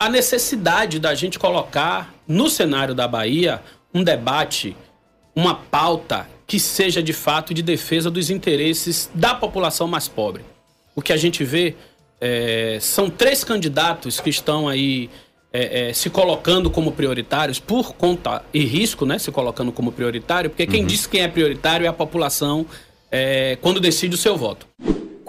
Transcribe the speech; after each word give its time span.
a 0.00 0.08
necessidade 0.08 0.98
da 0.98 1.14
gente 1.14 1.38
colocar 1.38 2.14
no 2.26 2.48
cenário 2.48 2.94
da 2.94 3.06
Bahia 3.06 3.60
um 3.92 4.02
debate, 4.02 4.74
uma 5.36 5.54
pauta 5.54 6.26
que 6.46 6.58
seja 6.58 7.02
de 7.02 7.12
fato 7.12 7.52
de 7.52 7.62
defesa 7.62 8.10
dos 8.10 8.30
interesses 8.30 9.10
da 9.14 9.34
população 9.34 9.86
mais 9.86 10.08
pobre. 10.08 10.42
O 10.96 11.02
que 11.02 11.12
a 11.12 11.18
gente 11.18 11.44
vê 11.44 11.76
é, 12.18 12.78
são 12.80 13.10
três 13.10 13.44
candidatos 13.44 14.20
que 14.20 14.30
estão 14.30 14.68
aí 14.68 15.10
é, 15.52 15.88
é, 15.88 15.92
se 15.92 16.08
colocando 16.08 16.70
como 16.70 16.92
prioritários 16.92 17.60
por 17.60 17.92
conta 17.94 18.42
e 18.54 18.64
risco, 18.64 19.04
né? 19.04 19.18
Se 19.18 19.30
colocando 19.30 19.70
como 19.70 19.92
prioritário, 19.92 20.48
porque 20.48 20.66
quem 20.66 20.80
uhum. 20.80 20.86
diz 20.86 21.06
quem 21.06 21.22
é 21.22 21.28
prioritário 21.28 21.84
é 21.84 21.88
a 21.88 21.92
população 21.92 22.64
é, 23.10 23.58
quando 23.60 23.78
decide 23.78 24.14
o 24.14 24.18
seu 24.18 24.36
voto. 24.36 24.66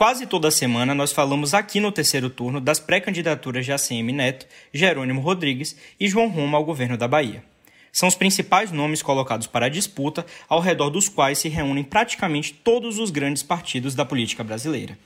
Quase 0.01 0.25
toda 0.25 0.49
semana 0.49 0.95
nós 0.95 1.13
falamos 1.13 1.53
aqui 1.53 1.79
no 1.79 1.91
terceiro 1.91 2.27
turno 2.27 2.59
das 2.59 2.79
pré-candidaturas 2.79 3.63
de 3.63 3.71
ACM 3.71 4.11
Neto, 4.11 4.47
Jerônimo 4.73 5.21
Rodrigues 5.21 5.79
e 5.99 6.07
João 6.07 6.27
Roma 6.27 6.57
ao 6.57 6.65
governo 6.65 6.97
da 6.97 7.07
Bahia. 7.07 7.43
São 7.91 8.09
os 8.09 8.15
principais 8.15 8.71
nomes 8.71 9.03
colocados 9.03 9.45
para 9.45 9.67
a 9.67 9.69
disputa, 9.69 10.25
ao 10.49 10.59
redor 10.59 10.89
dos 10.89 11.07
quais 11.07 11.37
se 11.37 11.49
reúnem 11.49 11.83
praticamente 11.83 12.51
todos 12.51 12.97
os 12.97 13.11
grandes 13.11 13.43
partidos 13.43 13.93
da 13.93 14.03
política 14.03 14.43
brasileira. 14.43 14.97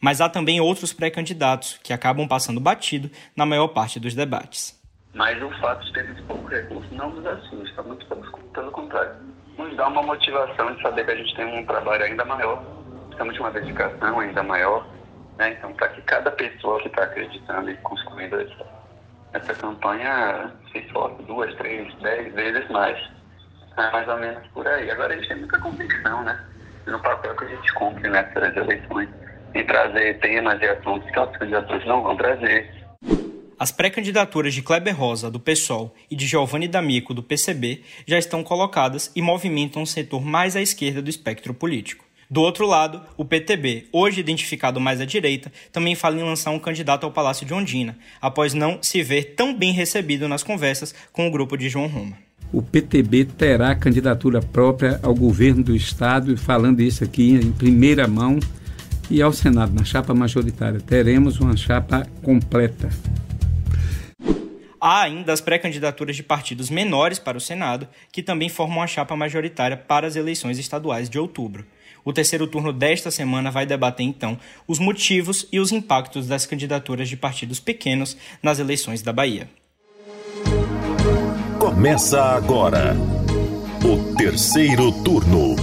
Mas 0.00 0.20
há 0.20 0.28
também 0.28 0.60
outros 0.60 0.92
pré-candidatos 0.92 1.80
que 1.82 1.92
acabam 1.92 2.28
passando 2.28 2.60
batido 2.60 3.10
na 3.34 3.44
maior 3.44 3.66
parte 3.66 3.98
dos 3.98 4.14
debates. 4.14 4.80
Mas 5.12 5.42
o 5.42 5.50
fato 5.60 5.84
de 5.86 5.92
termos 5.92 6.20
pouco 6.20 6.46
recurso 6.46 6.94
não 6.94 7.10
nos 7.10 7.26
assusta, 7.26 7.82
muito 7.82 8.06
pelo 8.54 8.70
contrário. 8.70 9.16
Nos 9.58 9.76
dá 9.76 9.88
uma 9.88 10.04
motivação 10.04 10.72
de 10.72 10.82
saber 10.82 11.04
que 11.04 11.10
a 11.10 11.16
gente 11.16 11.34
tem 11.34 11.58
um 11.58 11.66
trabalho 11.66 12.04
ainda 12.04 12.24
maior 12.24 12.85
precisamos 13.16 13.34
de 13.34 13.40
uma 13.40 13.50
dedicação 13.50 14.20
ainda 14.20 14.42
maior, 14.42 14.86
né? 15.38 15.52
Então, 15.52 15.72
para 15.72 15.88
que 15.88 16.02
cada 16.02 16.30
pessoa 16.30 16.80
que 16.80 16.88
está 16.88 17.04
acreditando 17.04 17.70
e 17.70 17.76
construindo 17.78 18.38
essa, 18.40 18.66
essa 19.32 19.54
campanha 19.54 20.52
se 20.70 20.78
esforce 20.78 21.22
duas, 21.22 21.54
três, 21.54 21.92
dez 22.02 22.34
vezes 22.34 22.68
mais, 22.68 22.98
é 23.76 23.90
mais 23.90 24.06
ou 24.08 24.18
menos 24.18 24.46
por 24.48 24.66
aí. 24.66 24.90
Agora, 24.90 25.14
a 25.14 25.16
gente 25.16 25.28
tem 25.28 25.38
muita 25.38 25.58
convicção, 25.58 26.22
né? 26.24 26.44
No 26.86 27.00
papel 27.00 27.34
que 27.34 27.44
a 27.44 27.48
gente 27.48 27.74
cumpre 27.74 28.08
nessas 28.08 28.56
eleições, 28.56 29.08
em 29.54 29.64
trazer 29.64 30.18
temas 30.20 30.60
e 30.60 30.66
assuntos 30.66 31.10
que 31.10 31.18
outros 31.18 31.38
candidatos 31.38 31.86
não 31.86 32.02
vão 32.02 32.16
trazer. 32.16 32.70
As 33.58 33.72
pré-candidaturas 33.72 34.52
de 34.52 34.60
Kleber 34.60 34.94
Rosa, 34.94 35.30
do 35.30 35.40
PSOL, 35.40 35.94
e 36.10 36.14
de 36.14 36.26
Giovanni 36.26 36.68
D'Amico, 36.68 37.14
do 37.14 37.22
PCB, 37.22 37.82
já 38.06 38.18
estão 38.18 38.44
colocadas 38.44 39.10
e 39.16 39.22
movimentam 39.22 39.80
um 39.80 39.86
setor 39.86 40.22
mais 40.22 40.54
à 40.54 40.60
esquerda 40.60 41.00
do 41.00 41.08
espectro 41.08 41.54
político. 41.54 42.05
Do 42.28 42.40
outro 42.40 42.66
lado, 42.66 43.00
o 43.16 43.24
PTB, 43.24 43.86
hoje 43.92 44.20
identificado 44.20 44.80
mais 44.80 45.00
à 45.00 45.04
direita, 45.04 45.52
também 45.72 45.94
fala 45.94 46.18
em 46.18 46.24
lançar 46.24 46.50
um 46.50 46.58
candidato 46.58 47.04
ao 47.04 47.12
Palácio 47.12 47.46
de 47.46 47.54
Ondina, 47.54 47.96
após 48.20 48.52
não 48.52 48.78
se 48.82 49.00
ver 49.02 49.34
tão 49.36 49.56
bem 49.56 49.72
recebido 49.72 50.28
nas 50.28 50.42
conversas 50.42 50.92
com 51.12 51.28
o 51.28 51.30
grupo 51.30 51.56
de 51.56 51.68
João 51.68 51.86
Roma. 51.86 52.16
O 52.52 52.62
PTB 52.62 53.26
terá 53.26 53.74
candidatura 53.74 54.40
própria 54.40 54.98
ao 55.02 55.14
governo 55.14 55.62
do 55.62 55.74
Estado, 55.74 56.36
falando 56.36 56.80
isso 56.80 57.04
aqui 57.04 57.30
em 57.30 57.52
primeira 57.52 58.08
mão, 58.08 58.40
e 59.08 59.22
ao 59.22 59.32
Senado, 59.32 59.72
na 59.72 59.84
chapa 59.84 60.12
majoritária. 60.12 60.80
Teremos 60.80 61.38
uma 61.38 61.56
chapa 61.56 62.06
completa. 62.22 62.90
Há 64.80 65.02
ainda 65.02 65.32
as 65.32 65.40
pré-candidaturas 65.40 66.16
de 66.16 66.22
partidos 66.22 66.68
menores 66.68 67.18
para 67.18 67.38
o 67.38 67.40
Senado, 67.40 67.88
que 68.12 68.22
também 68.22 68.48
formam 68.48 68.82
a 68.82 68.86
chapa 68.86 69.16
majoritária 69.16 69.76
para 69.76 70.06
as 70.06 70.16
eleições 70.16 70.58
estaduais 70.58 71.08
de 71.08 71.18
outubro. 71.18 71.64
O 72.04 72.12
terceiro 72.12 72.46
turno 72.46 72.72
desta 72.72 73.10
semana 73.10 73.50
vai 73.50 73.66
debater 73.66 74.06
então 74.06 74.38
os 74.68 74.78
motivos 74.78 75.48
e 75.50 75.58
os 75.58 75.72
impactos 75.72 76.28
das 76.28 76.46
candidaturas 76.46 77.08
de 77.08 77.16
partidos 77.16 77.58
pequenos 77.58 78.16
nas 78.42 78.58
eleições 78.58 79.02
da 79.02 79.12
Bahia. 79.12 79.48
Começa 81.58 82.22
agora 82.22 82.94
o 83.82 84.14
terceiro 84.14 84.92
turno. 85.02 85.56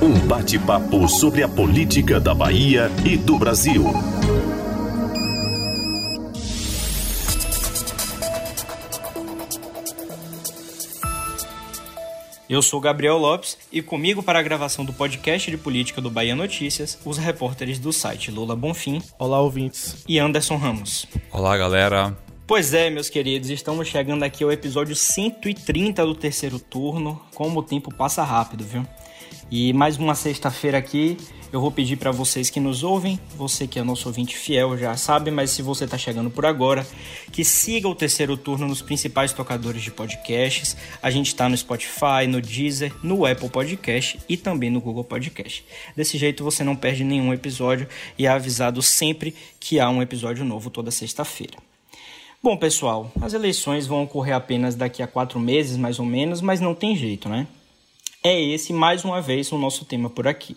Um 0.00 0.16
bate-papo 0.28 1.08
sobre 1.08 1.42
a 1.42 1.48
política 1.48 2.20
da 2.20 2.32
Bahia 2.32 2.88
e 3.04 3.16
do 3.16 3.36
Brasil. 3.36 3.84
Eu 12.48 12.62
sou 12.62 12.80
Gabriel 12.80 13.18
Lopes 13.18 13.58
e 13.70 13.82
comigo 13.82 14.22
para 14.22 14.38
a 14.38 14.42
gravação 14.42 14.82
do 14.82 14.90
podcast 14.90 15.50
de 15.50 15.58
política 15.58 16.00
do 16.00 16.10
Bahia 16.10 16.34
Notícias, 16.34 16.98
os 17.04 17.18
repórteres 17.18 17.78
do 17.78 17.92
site 17.92 18.30
Lula 18.30 18.56
Bonfim. 18.56 19.02
Olá, 19.18 19.38
ouvintes. 19.38 20.02
E 20.08 20.18
Anderson 20.18 20.56
Ramos. 20.56 21.06
Olá, 21.30 21.58
galera. 21.58 22.16
Pois 22.46 22.72
é, 22.72 22.88
meus 22.88 23.10
queridos, 23.10 23.50
estamos 23.50 23.86
chegando 23.88 24.22
aqui 24.22 24.42
ao 24.42 24.50
episódio 24.50 24.96
130 24.96 26.06
do 26.06 26.14
terceiro 26.14 26.58
turno. 26.58 27.20
Como 27.34 27.60
o 27.60 27.62
tempo 27.62 27.94
passa 27.94 28.24
rápido, 28.24 28.64
viu? 28.64 28.86
E 29.50 29.74
mais 29.74 29.98
uma 29.98 30.14
sexta-feira 30.14 30.78
aqui 30.78 31.18
eu 31.50 31.60
vou 31.60 31.70
pedir 31.70 31.96
para 31.96 32.10
vocês 32.10 32.50
que 32.50 32.60
nos 32.60 32.82
ouvem, 32.82 33.18
você 33.34 33.66
que 33.66 33.78
é 33.78 33.82
nosso 33.82 34.08
ouvinte 34.08 34.36
fiel 34.36 34.76
já 34.76 34.96
sabe, 34.96 35.30
mas 35.30 35.50
se 35.50 35.62
você 35.62 35.84
está 35.84 35.96
chegando 35.96 36.30
por 36.30 36.44
agora, 36.44 36.86
que 37.32 37.42
siga 37.42 37.88
o 37.88 37.94
terceiro 37.94 38.36
turno 38.36 38.68
nos 38.68 38.82
principais 38.82 39.32
tocadores 39.32 39.82
de 39.82 39.90
podcasts. 39.90 40.76
A 41.02 41.10
gente 41.10 41.28
está 41.28 41.48
no 41.48 41.56
Spotify, 41.56 42.26
no 42.28 42.42
Deezer, 42.42 42.92
no 43.02 43.24
Apple 43.24 43.48
Podcast 43.48 44.18
e 44.28 44.36
também 44.36 44.68
no 44.68 44.80
Google 44.80 45.04
Podcast. 45.04 45.64
Desse 45.96 46.18
jeito 46.18 46.44
você 46.44 46.62
não 46.62 46.76
perde 46.76 47.02
nenhum 47.02 47.32
episódio 47.32 47.88
e 48.18 48.26
é 48.26 48.28
avisado 48.28 48.82
sempre 48.82 49.34
que 49.58 49.80
há 49.80 49.88
um 49.88 50.02
episódio 50.02 50.44
novo 50.44 50.68
toda 50.68 50.90
sexta-feira. 50.90 51.56
Bom, 52.42 52.56
pessoal, 52.56 53.10
as 53.22 53.32
eleições 53.32 53.86
vão 53.86 54.04
ocorrer 54.04 54.34
apenas 54.34 54.74
daqui 54.74 55.02
a 55.02 55.06
quatro 55.06 55.40
meses, 55.40 55.76
mais 55.76 55.98
ou 55.98 56.04
menos, 56.04 56.40
mas 56.40 56.60
não 56.60 56.74
tem 56.74 56.94
jeito, 56.94 57.28
né? 57.28 57.46
É 58.22 58.38
esse, 58.38 58.72
mais 58.72 59.04
uma 59.04 59.20
vez, 59.20 59.50
o 59.50 59.58
nosso 59.58 59.84
tema 59.84 60.10
por 60.10 60.28
aqui 60.28 60.54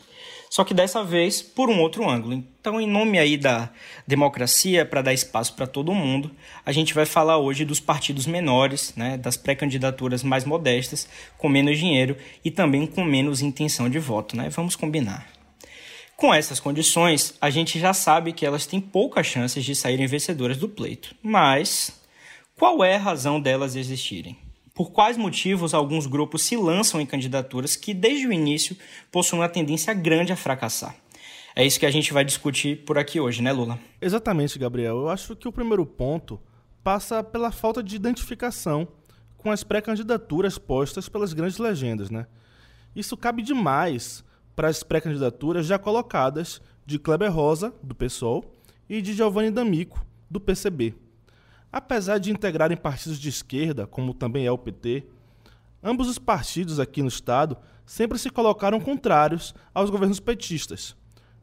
só 0.51 0.65
que 0.65 0.73
dessa 0.73 1.01
vez 1.01 1.41
por 1.41 1.69
um 1.69 1.79
outro 1.79 2.07
ângulo. 2.09 2.33
Então, 2.33 2.81
em 2.81 2.85
nome 2.85 3.17
aí 3.17 3.37
da 3.37 3.69
democracia, 4.05 4.85
para 4.85 5.01
dar 5.01 5.13
espaço 5.13 5.53
para 5.55 5.65
todo 5.65 5.93
mundo, 5.93 6.29
a 6.65 6.73
gente 6.73 6.93
vai 6.93 7.05
falar 7.05 7.37
hoje 7.37 7.63
dos 7.63 7.79
partidos 7.79 8.27
menores, 8.27 8.93
né, 8.97 9.17
das 9.17 9.37
pré-candidaturas 9.37 10.23
mais 10.23 10.43
modestas, 10.43 11.07
com 11.37 11.47
menos 11.47 11.79
dinheiro 11.79 12.17
e 12.43 12.51
também 12.51 12.85
com 12.85 13.01
menos 13.01 13.41
intenção 13.41 13.89
de 13.89 13.97
voto. 13.97 14.35
Né? 14.35 14.49
Vamos 14.49 14.75
combinar. 14.75 15.25
Com 16.17 16.33
essas 16.33 16.59
condições, 16.59 17.33
a 17.39 17.49
gente 17.49 17.79
já 17.79 17.93
sabe 17.93 18.33
que 18.33 18.45
elas 18.45 18.65
têm 18.65 18.81
poucas 18.81 19.25
chances 19.25 19.63
de 19.63 19.73
saírem 19.73 20.05
vencedoras 20.05 20.57
do 20.57 20.67
pleito. 20.67 21.15
Mas 21.23 21.93
qual 22.57 22.83
é 22.83 22.97
a 22.97 22.99
razão 22.99 23.39
delas 23.39 23.77
existirem? 23.77 24.37
Por 24.73 24.91
quais 24.91 25.17
motivos 25.17 25.73
alguns 25.73 26.07
grupos 26.07 26.43
se 26.43 26.55
lançam 26.55 26.99
em 27.01 27.05
candidaturas 27.05 27.75
que, 27.75 27.93
desde 27.93 28.27
o 28.27 28.33
início, 28.33 28.75
possuem 29.11 29.41
uma 29.41 29.49
tendência 29.49 29.93
grande 29.93 30.31
a 30.31 30.35
fracassar. 30.35 30.95
É 31.55 31.65
isso 31.65 31.79
que 31.79 31.85
a 31.85 31.91
gente 31.91 32.13
vai 32.13 32.23
discutir 32.23 32.85
por 32.85 32.97
aqui 32.97 33.19
hoje, 33.19 33.41
né, 33.41 33.51
Lula? 33.51 33.77
Exatamente, 34.01 34.57
Gabriel. 34.57 34.97
Eu 34.97 35.09
acho 35.09 35.35
que 35.35 35.47
o 35.47 35.51
primeiro 35.51 35.85
ponto 35.85 36.39
passa 36.83 37.23
pela 37.23 37.51
falta 37.51 37.83
de 37.83 37.95
identificação 37.95 38.87
com 39.37 39.51
as 39.51 39.63
pré-candidaturas 39.63 40.57
postas 40.57 41.09
pelas 41.09 41.33
grandes 41.33 41.57
legendas, 41.57 42.09
né? 42.09 42.25
Isso 42.95 43.17
cabe 43.17 43.41
demais 43.41 44.23
para 44.55 44.67
as 44.67 44.83
pré-candidaturas 44.83 45.65
já 45.65 45.77
colocadas 45.77 46.61
de 46.85 46.99
Kleber 46.99 47.31
Rosa, 47.31 47.73
do 47.81 47.95
PSOL, 47.95 48.45
e 48.89 49.01
de 49.01 49.13
Giovanni 49.13 49.49
D'Amico, 49.49 50.05
do 50.29 50.39
PCB. 50.39 50.93
Apesar 51.71 52.17
de 52.17 52.31
integrarem 52.31 52.75
partidos 52.75 53.17
de 53.19 53.29
esquerda, 53.29 53.87
como 53.87 54.13
também 54.13 54.45
é 54.45 54.51
o 54.51 54.57
PT, 54.57 55.05
ambos 55.81 56.09
os 56.09 56.19
partidos 56.19 56.79
aqui 56.79 57.01
no 57.01 57.07
estado 57.07 57.57
sempre 57.85 58.17
se 58.17 58.29
colocaram 58.29 58.79
contrários 58.79 59.55
aos 59.73 59.89
governos 59.89 60.19
petistas, 60.19 60.95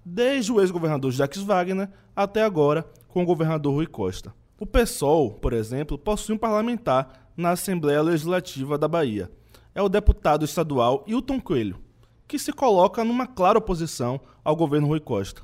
desde 0.04 0.52
o 0.52 0.60
ex-governador 0.60 1.10
Jacques 1.12 1.42
Wagner 1.42 1.90
até 2.14 2.42
agora 2.42 2.86
com 3.08 3.22
o 3.22 3.26
governador 3.26 3.72
Rui 3.72 3.86
Costa. 3.86 4.34
O 4.60 4.66
PSOL, 4.66 5.32
por 5.32 5.52
exemplo, 5.52 5.96
possui 5.96 6.34
um 6.34 6.38
parlamentar 6.38 7.30
na 7.36 7.50
Assembleia 7.50 8.02
Legislativa 8.02 8.76
da 8.76 8.88
Bahia. 8.88 9.30
É 9.74 9.80
o 9.80 9.88
deputado 9.88 10.44
estadual 10.44 11.04
Hilton 11.06 11.40
Coelho, 11.40 11.80
que 12.26 12.38
se 12.38 12.52
coloca 12.52 13.04
numa 13.04 13.26
clara 13.26 13.58
oposição 13.58 14.20
ao 14.44 14.56
governo 14.56 14.88
Rui 14.88 15.00
Costa. 15.00 15.42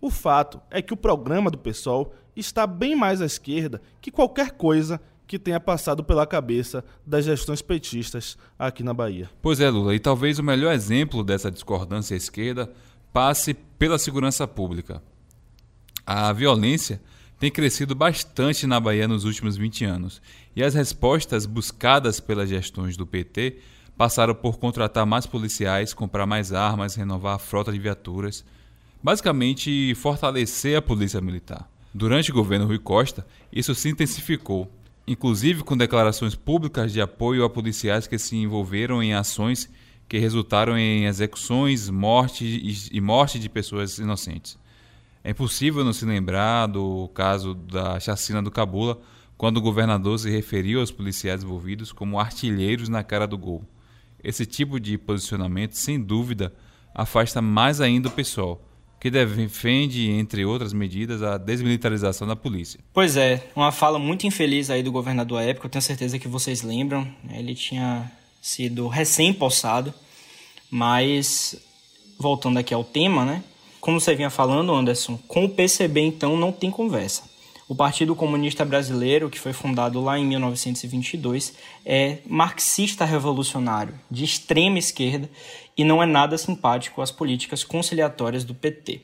O 0.00 0.10
fato 0.10 0.60
é 0.70 0.82
que 0.82 0.92
o 0.92 0.96
programa 0.96 1.50
do 1.50 1.56
PSOL 1.56 2.12
está 2.36 2.66
bem 2.66 2.96
mais 2.96 3.20
à 3.20 3.26
esquerda 3.26 3.80
que 4.00 4.10
qualquer 4.10 4.52
coisa 4.52 5.00
que 5.26 5.38
tenha 5.38 5.60
passado 5.60 6.04
pela 6.04 6.26
cabeça 6.26 6.84
das 7.06 7.24
gestões 7.24 7.62
petistas 7.62 8.36
aqui 8.58 8.82
na 8.82 8.92
Bahia. 8.92 9.30
Pois 9.40 9.60
é, 9.60 9.70
Lula, 9.70 9.94
e 9.94 9.98
talvez 9.98 10.38
o 10.38 10.42
melhor 10.42 10.74
exemplo 10.74 11.24
dessa 11.24 11.50
discordância 11.50 12.14
à 12.14 12.18
esquerda 12.18 12.70
passe 13.12 13.54
pela 13.54 13.98
segurança 13.98 14.46
pública. 14.46 15.02
A 16.04 16.32
violência 16.32 17.00
tem 17.38 17.50
crescido 17.50 17.94
bastante 17.94 18.66
na 18.66 18.78
Bahia 18.78 19.08
nos 19.08 19.24
últimos 19.24 19.56
20 19.56 19.84
anos, 19.84 20.22
e 20.54 20.62
as 20.62 20.74
respostas 20.74 21.46
buscadas 21.46 22.20
pelas 22.20 22.48
gestões 22.48 22.96
do 22.96 23.06
PT 23.06 23.58
passaram 23.96 24.34
por 24.34 24.58
contratar 24.58 25.06
mais 25.06 25.26
policiais, 25.26 25.94
comprar 25.94 26.26
mais 26.26 26.52
armas, 26.52 26.94
renovar 26.94 27.36
a 27.36 27.38
frota 27.38 27.72
de 27.72 27.78
viaturas, 27.78 28.44
basicamente 29.02 29.94
fortalecer 29.94 30.76
a 30.76 30.82
polícia 30.82 31.20
militar. 31.20 31.71
Durante 31.94 32.30
o 32.30 32.34
governo 32.34 32.66
Rui 32.66 32.78
Costa, 32.78 33.26
isso 33.52 33.74
se 33.74 33.88
intensificou, 33.88 34.70
inclusive 35.06 35.62
com 35.62 35.76
declarações 35.76 36.34
públicas 36.34 36.92
de 36.92 37.00
apoio 37.00 37.44
a 37.44 37.50
policiais 37.50 38.06
que 38.06 38.18
se 38.18 38.36
envolveram 38.36 39.02
em 39.02 39.12
ações 39.12 39.68
que 40.08 40.18
resultaram 40.18 40.76
em 40.76 41.06
execuções 41.06 41.88
morte 41.88 42.88
e 42.92 43.00
morte 43.00 43.38
de 43.38 43.48
pessoas 43.48 43.98
inocentes. 43.98 44.58
É 45.24 45.30
impossível 45.30 45.84
não 45.84 45.92
se 45.92 46.04
lembrar 46.04 46.66
do 46.66 47.08
caso 47.14 47.54
da 47.54 48.00
chacina 48.00 48.42
do 48.42 48.50
Cabula, 48.50 49.00
quando 49.38 49.58
o 49.58 49.62
governador 49.62 50.18
se 50.18 50.30
referiu 50.30 50.80
aos 50.80 50.90
policiais 50.90 51.42
envolvidos 51.42 51.92
como 51.92 52.18
artilheiros 52.18 52.88
na 52.88 53.02
cara 53.02 53.26
do 53.26 53.38
gol. 53.38 53.64
Esse 54.22 54.46
tipo 54.46 54.78
de 54.78 54.98
posicionamento, 54.98 55.72
sem 55.72 56.00
dúvida, 56.00 56.52
afasta 56.94 57.40
mais 57.40 57.80
ainda 57.80 58.08
o 58.08 58.12
pessoal, 58.12 58.62
que 59.02 59.10
defende, 59.10 60.08
entre 60.10 60.44
outras 60.44 60.72
medidas, 60.72 61.24
a 61.24 61.36
desmilitarização 61.36 62.24
da 62.24 62.36
polícia. 62.36 62.78
Pois 62.94 63.16
é, 63.16 63.42
uma 63.56 63.72
fala 63.72 63.98
muito 63.98 64.28
infeliz 64.28 64.70
aí 64.70 64.80
do 64.80 64.92
governador 64.92 65.40
à 65.40 65.42
época, 65.42 65.66
eu 65.66 65.70
tenho 65.72 65.82
certeza 65.82 66.20
que 66.20 66.28
vocês 66.28 66.62
lembram. 66.62 67.04
Ele 67.28 67.52
tinha 67.52 68.08
sido 68.40 68.86
recém-possado, 68.86 69.92
mas 70.70 71.56
voltando 72.16 72.60
aqui 72.60 72.72
ao 72.72 72.84
tema, 72.84 73.24
né? 73.24 73.42
Como 73.80 74.00
você 74.00 74.14
vinha 74.14 74.30
falando, 74.30 74.72
Anderson, 74.72 75.18
com 75.26 75.46
o 75.46 75.48
PCB 75.48 76.00
então 76.02 76.36
não 76.36 76.52
tem 76.52 76.70
conversa. 76.70 77.24
O 77.68 77.74
Partido 77.74 78.14
Comunista 78.14 78.64
Brasileiro, 78.64 79.30
que 79.30 79.40
foi 79.40 79.52
fundado 79.52 80.00
lá 80.00 80.16
em 80.16 80.26
1922, 80.26 81.54
é 81.84 82.18
marxista 82.26 83.04
revolucionário, 83.04 83.94
de 84.08 84.22
extrema 84.24 84.78
esquerda 84.78 85.28
e 85.76 85.84
não 85.84 86.02
é 86.02 86.06
nada 86.06 86.36
simpático 86.36 87.00
às 87.00 87.10
políticas 87.10 87.64
conciliatórias 87.64 88.44
do 88.44 88.54
PT. 88.54 89.02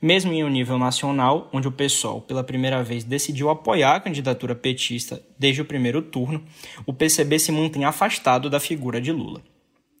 Mesmo 0.00 0.32
em 0.32 0.44
um 0.44 0.48
nível 0.48 0.78
nacional, 0.78 1.48
onde 1.52 1.66
o 1.66 1.72
PSOL 1.72 2.20
pela 2.20 2.44
primeira 2.44 2.84
vez 2.84 3.02
decidiu 3.02 3.50
apoiar 3.50 3.96
a 3.96 4.00
candidatura 4.00 4.54
petista 4.54 5.20
desde 5.36 5.60
o 5.60 5.64
primeiro 5.64 6.00
turno, 6.00 6.44
o 6.86 6.92
PCB 6.92 7.38
se 7.38 7.50
mantém 7.50 7.84
afastado 7.84 8.48
da 8.48 8.60
figura 8.60 9.00
de 9.00 9.10
Lula. 9.10 9.42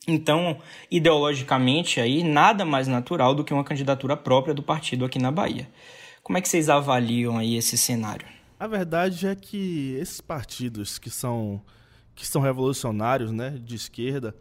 Então, 0.06 0.58
ideologicamente, 0.90 2.00
aí 2.00 2.22
nada 2.22 2.64
mais 2.64 2.86
natural 2.86 3.34
do 3.34 3.44
que 3.44 3.52
uma 3.52 3.64
candidatura 3.64 4.16
própria 4.16 4.54
do 4.54 4.62
partido 4.62 5.04
aqui 5.04 5.18
na 5.18 5.32
Bahia. 5.32 5.68
Como 6.22 6.38
é 6.38 6.40
que 6.40 6.48
vocês 6.48 6.68
avaliam 6.68 7.36
aí 7.36 7.56
esse 7.56 7.76
cenário? 7.76 8.26
A 8.58 8.66
verdade 8.66 9.26
é 9.26 9.34
que 9.34 9.96
esses 10.00 10.20
partidos 10.20 10.98
que 10.98 11.10
são 11.10 11.60
que 12.14 12.26
são 12.26 12.42
revolucionários, 12.42 13.30
né, 13.30 13.56
de 13.62 13.76
esquerda, 13.76 14.34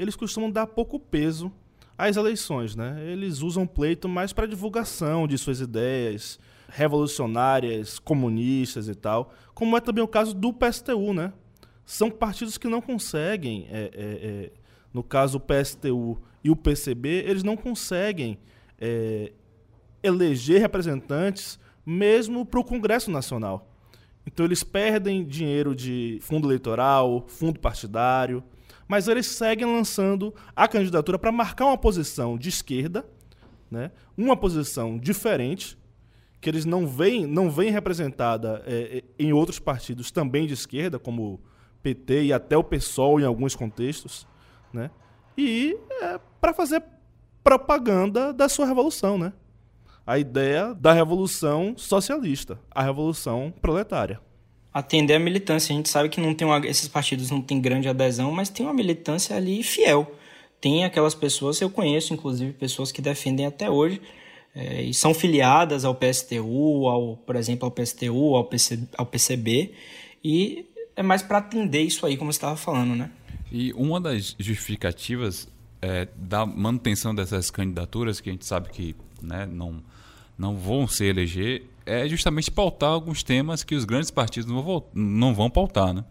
eles 0.00 0.16
costumam 0.16 0.50
dar 0.50 0.66
pouco 0.66 0.98
peso 0.98 1.52
às 1.98 2.16
eleições, 2.16 2.74
né? 2.74 3.04
Eles 3.06 3.42
usam 3.42 3.66
pleito 3.66 4.08
mais 4.08 4.32
para 4.32 4.46
divulgação 4.46 5.28
de 5.28 5.36
suas 5.36 5.60
ideias 5.60 6.40
revolucionárias, 6.70 7.98
comunistas 7.98 8.88
e 8.88 8.94
tal, 8.94 9.34
como 9.52 9.76
é 9.76 9.80
também 9.80 10.02
o 10.02 10.08
caso 10.08 10.32
do 10.32 10.54
PSTU, 10.54 11.12
né? 11.12 11.34
São 11.84 12.10
partidos 12.10 12.56
que 12.56 12.66
não 12.66 12.80
conseguem, 12.80 13.66
é, 13.70 13.78
é, 13.78 13.90
é, 13.94 14.52
no 14.94 15.02
caso 15.02 15.36
o 15.36 15.40
PSTU 15.40 16.18
e 16.42 16.50
o 16.50 16.56
PCB, 16.56 17.24
eles 17.26 17.42
não 17.42 17.56
conseguem 17.56 18.38
é, 18.80 19.32
eleger 20.02 20.62
representantes 20.62 21.58
mesmo 21.84 22.46
para 22.46 22.60
o 22.60 22.64
Congresso 22.64 23.10
Nacional. 23.10 23.68
Então 24.26 24.46
eles 24.46 24.62
perdem 24.62 25.24
dinheiro 25.24 25.74
de 25.74 26.18
fundo 26.22 26.46
eleitoral, 26.46 27.26
fundo 27.28 27.60
partidário, 27.60 28.42
mas 28.90 29.06
eles 29.06 29.26
seguem 29.26 29.64
lançando 29.64 30.34
a 30.56 30.66
candidatura 30.66 31.16
para 31.16 31.30
marcar 31.30 31.66
uma 31.66 31.78
posição 31.78 32.36
de 32.36 32.48
esquerda, 32.48 33.06
né? 33.70 33.92
uma 34.18 34.36
posição 34.36 34.98
diferente, 34.98 35.78
que 36.40 36.50
eles 36.50 36.64
não 36.64 36.88
veem, 36.88 37.24
não 37.24 37.48
veem 37.48 37.70
representada 37.70 38.64
é, 38.66 38.98
é 38.98 39.04
em 39.16 39.32
outros 39.32 39.60
partidos 39.60 40.10
também 40.10 40.44
de 40.44 40.54
esquerda, 40.54 40.98
como 40.98 41.40
PT 41.84 42.24
e 42.24 42.32
até 42.32 42.56
o 42.56 42.64
PSOL 42.64 43.20
em 43.20 43.24
alguns 43.24 43.54
contextos, 43.54 44.26
né? 44.72 44.90
e 45.38 45.78
é, 46.02 46.18
para 46.40 46.52
fazer 46.52 46.82
propaganda 47.44 48.32
da 48.32 48.48
sua 48.48 48.66
revolução, 48.66 49.16
né? 49.16 49.32
a 50.04 50.18
ideia 50.18 50.74
da 50.74 50.92
revolução 50.92 51.74
socialista, 51.76 52.58
a 52.68 52.82
revolução 52.82 53.54
proletária. 53.62 54.20
Atender 54.72 55.14
a 55.14 55.18
militância. 55.18 55.72
A 55.72 55.76
gente 55.76 55.88
sabe 55.88 56.08
que 56.08 56.20
não 56.20 56.34
tem 56.34 56.46
uma, 56.46 56.58
esses 56.66 56.88
partidos 56.88 57.30
não 57.30 57.40
têm 57.40 57.60
grande 57.60 57.88
adesão, 57.88 58.30
mas 58.30 58.48
tem 58.48 58.64
uma 58.64 58.74
militância 58.74 59.36
ali 59.36 59.62
fiel. 59.62 60.14
Tem 60.60 60.84
aquelas 60.84 61.14
pessoas, 61.14 61.60
eu 61.60 61.70
conheço 61.70 62.12
inclusive 62.12 62.52
pessoas 62.52 62.92
que 62.92 63.00
defendem 63.00 63.46
até 63.46 63.70
hoje 63.70 64.00
é, 64.54 64.82
e 64.82 64.92
são 64.92 65.14
filiadas 65.14 65.84
ao 65.84 65.94
PSTU, 65.94 66.86
ao, 66.86 67.16
por 67.16 67.36
exemplo, 67.36 67.64
ao 67.64 67.70
PSTU, 67.70 68.34
ao, 68.34 68.44
PC, 68.44 68.80
ao 68.96 69.06
PCB, 69.06 69.72
e 70.22 70.66
é 70.96 71.02
mais 71.02 71.22
para 71.22 71.38
atender 71.38 71.82
isso 71.82 72.04
aí, 72.04 72.16
como 72.16 72.32
você 72.32 72.36
estava 72.36 72.56
falando, 72.56 72.94
né? 72.94 73.10
E 73.50 73.72
uma 73.72 74.00
das 74.00 74.36
justificativas 74.38 75.48
é, 75.80 76.08
da 76.16 76.44
manutenção 76.44 77.14
dessas 77.14 77.50
candidaturas, 77.50 78.20
que 78.20 78.28
a 78.28 78.32
gente 78.32 78.44
sabe 78.44 78.70
que 78.70 78.94
né, 79.22 79.46
não 79.46 79.82
não 80.40 80.56
vão 80.56 80.88
se 80.88 81.04
eleger 81.04 81.66
é 81.84 82.08
justamente 82.08 82.50
pautar 82.50 82.90
alguns 82.90 83.22
temas 83.22 83.62
que 83.62 83.74
os 83.74 83.84
grandes 83.84 84.10
partidos 84.10 84.50
não 84.50 84.62
vão, 84.62 84.84
não 84.94 85.34
vão 85.34 85.50
pautar. 85.50 85.92
Né? 85.92 86.02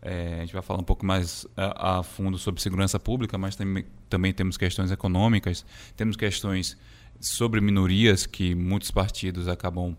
É, 0.00 0.36
a 0.36 0.40
gente 0.42 0.52
vai 0.52 0.62
falar 0.62 0.78
um 0.78 0.84
pouco 0.84 1.04
mais 1.04 1.44
a, 1.56 1.98
a 1.98 2.02
fundo 2.04 2.38
sobre 2.38 2.62
segurança 2.62 3.00
pública, 3.00 3.36
mas 3.36 3.56
também, 3.56 3.84
também 4.08 4.32
temos 4.32 4.56
questões 4.56 4.92
econômicas, 4.92 5.66
temos 5.96 6.16
questões 6.16 6.76
sobre 7.20 7.60
minorias 7.60 8.26
que 8.26 8.54
muitos 8.54 8.92
partidos 8.92 9.48
acabam 9.48 9.96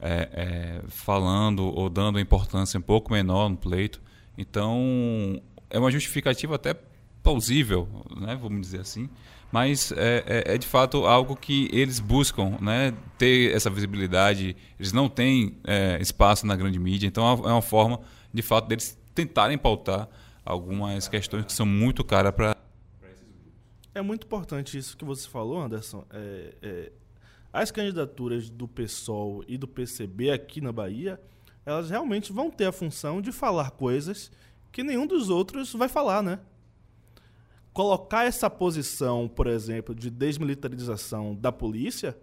é, 0.00 0.28
é, 0.32 0.82
falando 0.88 1.64
ou 1.64 1.90
dando 1.90 2.20
importância 2.20 2.78
um 2.78 2.82
pouco 2.82 3.12
menor 3.12 3.48
no 3.48 3.56
pleito. 3.56 4.00
Então, 4.38 5.40
é 5.68 5.80
uma 5.80 5.90
justificativa 5.90 6.54
até 6.54 6.76
plausível, 7.24 7.88
né, 8.20 8.38
vamos 8.40 8.60
dizer 8.60 8.82
assim, 8.82 9.08
mas 9.50 9.92
é, 9.92 10.24
é, 10.26 10.54
é, 10.54 10.58
de 10.58 10.66
fato 10.66 11.06
algo 11.06 11.36
que 11.36 11.68
eles 11.72 12.00
buscam, 12.00 12.58
né? 12.60 12.92
Ter 13.16 13.54
essa 13.54 13.70
visibilidade. 13.70 14.56
Eles 14.78 14.92
não 14.92 15.08
têm 15.08 15.58
é, 15.64 15.98
espaço 16.00 16.46
na 16.46 16.56
grande 16.56 16.78
mídia, 16.78 17.06
então 17.06 17.24
é 17.26 17.52
uma 17.52 17.62
forma, 17.62 18.00
de 18.32 18.42
fato, 18.42 18.68
deles 18.68 18.98
tentarem 19.14 19.56
pautar 19.56 20.08
algumas 20.44 21.08
questões 21.08 21.44
que 21.44 21.52
são 21.52 21.66
muito 21.66 22.04
caras 22.04 22.32
para 22.34 22.56
é 23.96 24.02
muito 24.02 24.26
importante 24.26 24.76
isso 24.76 24.94
que 24.94 25.06
você 25.06 25.26
falou, 25.26 25.58
Anderson. 25.58 26.04
É, 26.10 26.54
é, 26.60 26.92
as 27.50 27.70
candidaturas 27.70 28.50
do 28.50 28.68
PSOL 28.68 29.42
e 29.48 29.56
do 29.56 29.66
PCB 29.66 30.30
aqui 30.30 30.60
na 30.60 30.70
Bahia, 30.70 31.18
elas 31.64 31.88
realmente 31.88 32.30
vão 32.30 32.50
ter 32.50 32.66
a 32.66 32.72
função 32.72 33.22
de 33.22 33.32
falar 33.32 33.70
coisas 33.70 34.30
que 34.70 34.82
nenhum 34.82 35.06
dos 35.06 35.30
outros 35.30 35.72
vai 35.72 35.88
falar, 35.88 36.22
né? 36.22 36.38
Colocar 37.76 38.24
essa 38.24 38.48
posição, 38.48 39.28
por 39.28 39.46
exemplo, 39.46 39.94
de 39.94 40.08
desmilitarização 40.08 41.34
da 41.34 41.52
polícia 41.52 42.16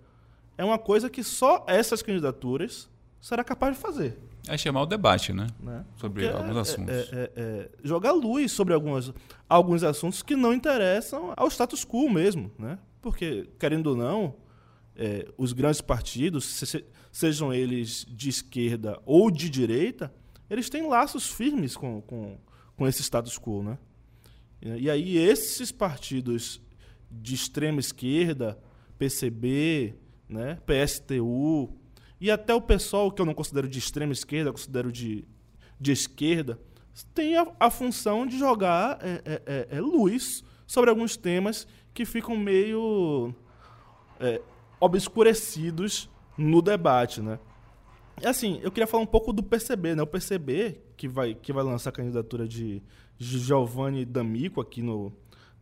é 0.57 0.65
uma 0.65 0.79
coisa 0.79 1.11
que 1.11 1.23
só 1.23 1.63
essas 1.67 2.01
candidaturas 2.01 2.89
será 3.21 3.43
capaz 3.43 3.75
de 3.75 3.79
fazer. 3.79 4.17
É 4.47 4.57
chamar 4.57 4.81
o 4.81 4.87
debate, 4.87 5.31
né? 5.31 5.45
né? 5.59 5.85
Sobre 5.95 6.23
Porque 6.23 6.35
alguns 6.35 6.57
é, 6.57 6.59
assuntos. 6.59 6.95
É, 6.95 6.99
é, 7.11 7.31
é, 7.35 7.69
jogar 7.83 8.13
luz 8.13 8.51
sobre 8.51 8.73
algumas, 8.73 9.13
alguns 9.47 9.83
assuntos 9.83 10.23
que 10.23 10.35
não 10.35 10.55
interessam 10.55 11.31
ao 11.37 11.47
status 11.49 11.85
quo 11.85 12.09
mesmo, 12.09 12.51
né? 12.57 12.79
Porque, 12.99 13.47
querendo 13.59 13.91
ou 13.91 13.95
não, 13.95 14.33
é, 14.95 15.31
os 15.37 15.53
grandes 15.53 15.81
partidos, 15.81 16.45
se, 16.45 16.83
sejam 17.11 17.53
eles 17.53 18.07
de 18.09 18.27
esquerda 18.27 18.99
ou 19.05 19.29
de 19.29 19.51
direita, 19.51 20.11
eles 20.49 20.67
têm 20.67 20.87
laços 20.87 21.29
firmes 21.29 21.77
com, 21.77 22.01
com, 22.01 22.39
com 22.75 22.87
esse 22.87 23.03
status 23.03 23.37
quo, 23.37 23.61
né? 23.61 23.77
E 24.63 24.89
aí 24.89 25.17
esses 25.17 25.71
partidos 25.71 26.61
de 27.11 27.35
extrema 27.35 27.79
esquerda, 27.79 28.57
PCB, 28.97 29.93
né, 30.29 30.57
PSTU, 30.65 31.77
e 32.19 32.31
até 32.31 32.55
o 32.55 32.61
pessoal 32.61 33.11
que 33.11 33.21
eu 33.21 33.25
não 33.25 33.33
considero 33.33 33.67
de 33.67 33.77
extrema 33.77 34.13
esquerda, 34.13 34.49
eu 34.49 34.53
considero 34.53 34.91
de, 34.91 35.25
de 35.79 35.91
esquerda, 35.91 36.57
tem 37.13 37.35
a, 37.35 37.45
a 37.59 37.69
função 37.69 38.25
de 38.25 38.37
jogar 38.37 38.99
é, 39.01 39.21
é, 39.25 39.41
é, 39.45 39.67
é 39.77 39.81
luz 39.81 40.43
sobre 40.65 40.89
alguns 40.89 41.17
temas 41.17 41.67
que 41.93 42.05
ficam 42.05 42.37
meio 42.37 43.33
é, 44.19 44.41
obscurecidos 44.79 46.09
no 46.37 46.61
debate, 46.61 47.21
né? 47.21 47.39
Assim, 48.23 48.59
eu 48.63 48.71
queria 48.71 48.87
falar 48.87 49.03
um 49.03 49.07
pouco 49.07 49.33
do 49.33 49.43
PCB, 49.43 49.95
né? 49.95 50.03
O 50.03 50.07
PCB, 50.07 50.79
que 51.03 51.07
vai, 51.09 51.33
que 51.33 51.51
vai 51.51 51.65
lançar 51.65 51.89
a 51.89 51.93
candidatura 51.93 52.47
de, 52.47 52.81
Giovanni 53.17 54.05
D'Amico 54.05 54.61
aqui 54.61 54.81
no, 54.81 55.11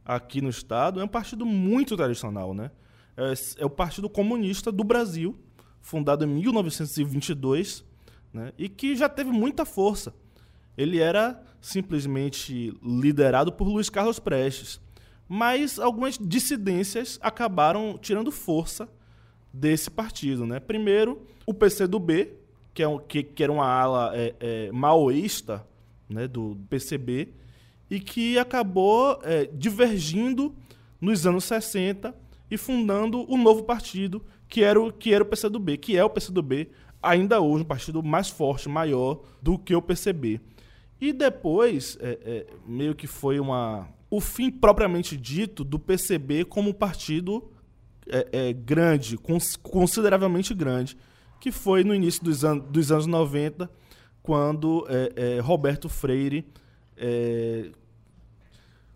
aqui 0.06 0.40
no 0.40 0.50
estado, 0.50 1.02
é 1.02 1.04
um 1.04 1.08
partido 1.08 1.48
muito 1.48 1.98
tradicional, 1.98 2.54
né? 2.54 2.70
É, 3.18 3.34
é, 3.58 3.66
o 3.66 3.70
Partido 3.70 4.08
Comunista 4.08 4.72
do 4.72 4.84
Brasil, 4.84 5.36
fundado 5.80 6.26
em 6.26 6.28
1922, 6.28 7.84
né? 8.32 8.54
e 8.56 8.70
que 8.70 8.96
já 8.96 9.10
teve 9.10 9.32
muita 9.32 9.66
força. 9.66 10.14
Ele 10.78 11.00
era 11.00 11.44
simplesmente 11.60 12.72
liderado 12.84 13.52
por 13.52 13.68
Luiz 13.68 13.90
Carlos 13.90 14.20
Prestes, 14.20 14.80
mas 15.28 15.80
algumas 15.80 16.20
dissidências 16.20 17.18
acabaram 17.20 17.98
tirando 18.00 18.32
força 18.32 18.88
desse 19.52 19.90
partido. 19.90 20.46
Né? 20.46 20.60
Primeiro, 20.60 21.26
o 21.48 21.54
PCdoB, 21.54 22.41
que, 22.74 22.84
é 22.84 22.88
um, 22.88 22.98
que, 22.98 23.24
que 23.24 23.44
era 23.44 23.52
uma 23.52 23.66
ala 23.66 24.12
é, 24.16 24.36
é, 24.40 24.72
maoísta 24.72 25.66
né, 26.10 26.28
do 26.28 26.58
PCB, 26.70 27.34
e 27.90 28.00
que 28.00 28.38
acabou 28.40 29.20
é, 29.24 29.46
divergindo 29.46 30.56
nos 31.00 31.26
anos 31.28 31.44
60 31.46 32.16
e 32.50 32.58
fundando 32.58 33.30
o 33.30 33.38
novo 33.38 33.64
partido, 33.64 34.24
que 34.48 34.64
era 34.64 34.80
o, 34.80 34.92
que 34.92 35.14
era 35.14 35.24
o 35.24 35.28
PCdoB, 35.28 35.78
que 35.78 35.98
é 35.98 36.04
o 36.04 36.10
PCdoB 36.10 36.70
ainda 37.02 37.42
hoje 37.42 37.64
um 37.64 37.68
partido 37.68 38.04
mais 38.04 38.30
forte, 38.30 38.70
maior 38.70 39.22
do 39.42 39.58
que 39.58 39.76
o 39.76 39.82
PCB. 39.82 40.40
E 41.00 41.12
depois, 41.12 41.98
é, 42.00 42.20
é, 42.24 42.48
meio 42.66 42.94
que 42.94 43.08
foi 43.08 43.40
uma 43.40 43.90
o 44.10 44.20
fim 44.20 44.52
propriamente 44.52 45.16
dito 45.16 45.64
do 45.64 45.80
PCB 45.80 46.44
como 46.44 46.74
partido 46.74 47.50
é, 48.08 48.50
é, 48.50 48.54
grande, 48.54 49.18
cons 49.18 49.56
consideravelmente 49.56 50.54
grande, 50.54 50.98
que 51.42 51.52
foi 51.52 51.84
no 51.84 51.94
início 51.94 52.24
dos, 52.24 52.46
an 52.46 52.60
dos 52.60 52.92
anos 52.92 53.08
90, 53.08 53.70
quando 54.22 54.88
é, 54.88 55.38
é, 55.38 55.40
Roberto 55.40 55.90
Freire 55.90 56.46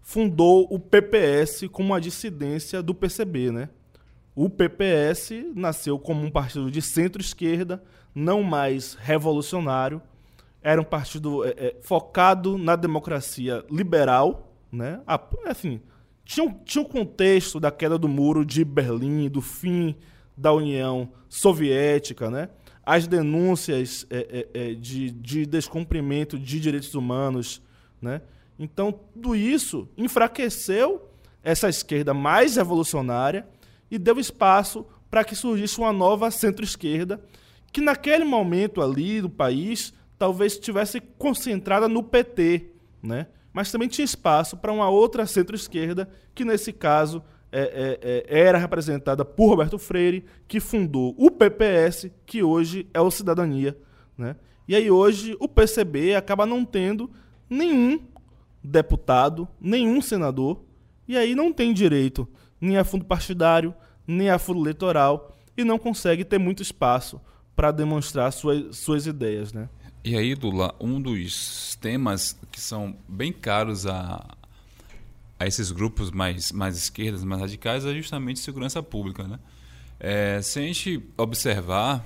fundou 0.04 0.68
o 0.70 0.78
PPS 0.78 1.68
como 1.72 1.90
uma 1.90 2.00
dissidência 2.00 2.84
do 2.84 2.94
PCB, 2.94 3.52
né? 3.52 3.70
O 4.36 4.48
PPS 4.48 5.32
nasceu 5.56 5.98
como 5.98 6.24
um 6.24 6.30
partido 6.30 6.70
de 6.70 6.84
centro-esquerda, 6.84 7.84
não 8.14 8.44
mais 8.44 8.94
revolucionário. 8.94 10.00
Era 10.62 10.80
um 10.80 10.84
partido 10.84 11.44
é, 11.44 11.50
é, 11.58 11.76
focado 11.82 12.56
na 12.60 12.76
democracia 12.76 13.66
liberal, 13.72 14.56
né? 14.72 15.02
Assim, 15.48 15.82
tinha, 16.24 16.56
tinha 16.64 16.84
um 16.84 16.88
contexto 16.88 17.60
da 17.60 17.72
queda 17.72 17.98
do 17.98 18.08
muro 18.08 18.46
de 18.46 18.64
Berlim, 18.64 19.28
do 19.30 19.42
fim 19.42 19.96
da 20.38 20.52
União 20.54 21.10
Soviética, 21.30 22.30
né? 22.30 22.50
As 22.86 23.08
denúncias 23.08 24.06
é, 24.10 24.48
é, 24.54 24.70
é 24.70 24.74
de, 24.74 25.10
de 25.10 25.46
descumprimento 25.46 26.38
de 26.38 26.60
direitos 26.60 26.94
humanos, 26.94 27.62
né? 28.02 28.22
Então, 28.58 28.92
tudo 28.92 29.36
isso 29.36 29.90
enfraqueceu 29.98 31.10
essa 31.44 31.68
esquerda 31.70 32.14
mais 32.14 32.56
revolucionária 32.56 33.48
e 33.90 33.98
deu 33.98 34.20
espaço 34.20 34.86
para 35.10 35.24
que 35.24 35.36
surgisse 35.36 35.78
uma 35.78 35.94
nova 35.94 36.32
centro-esquerda, 36.32 37.22
que 37.72 37.82
naquele 37.82 38.24
momento 38.24 38.82
ali 38.82 39.22
do 39.22 39.30
país 39.30 39.94
talvez 40.18 40.54
estivesse 40.54 41.00
concentrada 41.00 41.88
no 41.88 42.02
PT, 42.02 42.68
né? 43.04 43.28
mas 43.54 43.72
também 43.72 43.88
tinha 43.88 44.04
espaço 44.04 44.58
para 44.58 44.74
uma 44.74 44.90
outra 44.90 45.26
centro-esquerda, 45.26 46.10
que 46.34 46.44
nesse 46.44 46.74
caso 46.74 47.24
é, 47.58 48.00
é, 48.02 48.36
é, 48.38 48.48
era 48.48 48.58
representada 48.58 49.24
por 49.24 49.48
Roberto 49.48 49.80
Freire, 49.80 50.26
que 50.46 50.60
fundou 50.60 51.16
o 51.18 51.32
PPS, 51.32 52.12
que 52.26 52.44
hoje 52.44 52.86
é 52.94 53.00
o 53.00 53.10
Cidadania. 53.10 53.78
Né? 54.18 54.36
E 54.68 54.76
aí 54.76 54.92
hoje 54.92 55.38
o 55.40 55.48
PCB 55.48 56.16
acaba 56.16 56.46
não 56.46 56.66
tendo 56.66 57.10
nenhum 57.50 58.02
deputado, 58.62 59.48
nenhum 59.62 60.02
senador, 60.02 60.62
e 61.08 61.16
aí 61.16 61.34
não 61.34 61.54
tem 61.54 61.74
direito 61.74 62.28
nem 62.60 62.78
a 62.78 62.84
fundo 62.84 63.06
partidário, 63.06 63.74
nem 64.06 64.30
a 64.30 64.38
fundo 64.38 64.60
eleitoral, 64.60 65.38
e 65.56 65.64
não 65.64 65.80
consegue 65.80 66.26
ter 66.26 66.38
muito 66.38 66.62
espaço 66.62 67.22
para 67.56 67.72
demonstrar 67.72 68.34
suas, 68.34 68.76
suas 68.76 69.08
ideias. 69.08 69.54
Né? 69.54 69.70
E 70.04 70.18
aí, 70.18 70.36
Dula, 70.36 70.76
um 70.80 71.00
dos 71.00 71.78
temas 71.80 72.38
que 72.52 72.60
são 72.60 72.98
bem 73.08 73.32
caros 73.32 73.86
a, 73.86 74.36
a 75.40 75.46
esses 75.46 75.72
grupos 75.72 76.12
mais, 76.12 76.52
mais 76.52 76.78
esquerdas, 76.78 77.24
mais 77.24 77.42
radicais, 77.42 77.86
é 77.86 77.94
justamente 77.94 78.40
segurança 78.40 78.82
pública. 78.82 79.28
Né? 79.28 79.40
É, 80.00 80.42
se 80.42 80.60
a 80.60 80.62
gente 80.62 81.04
observar 81.18 82.06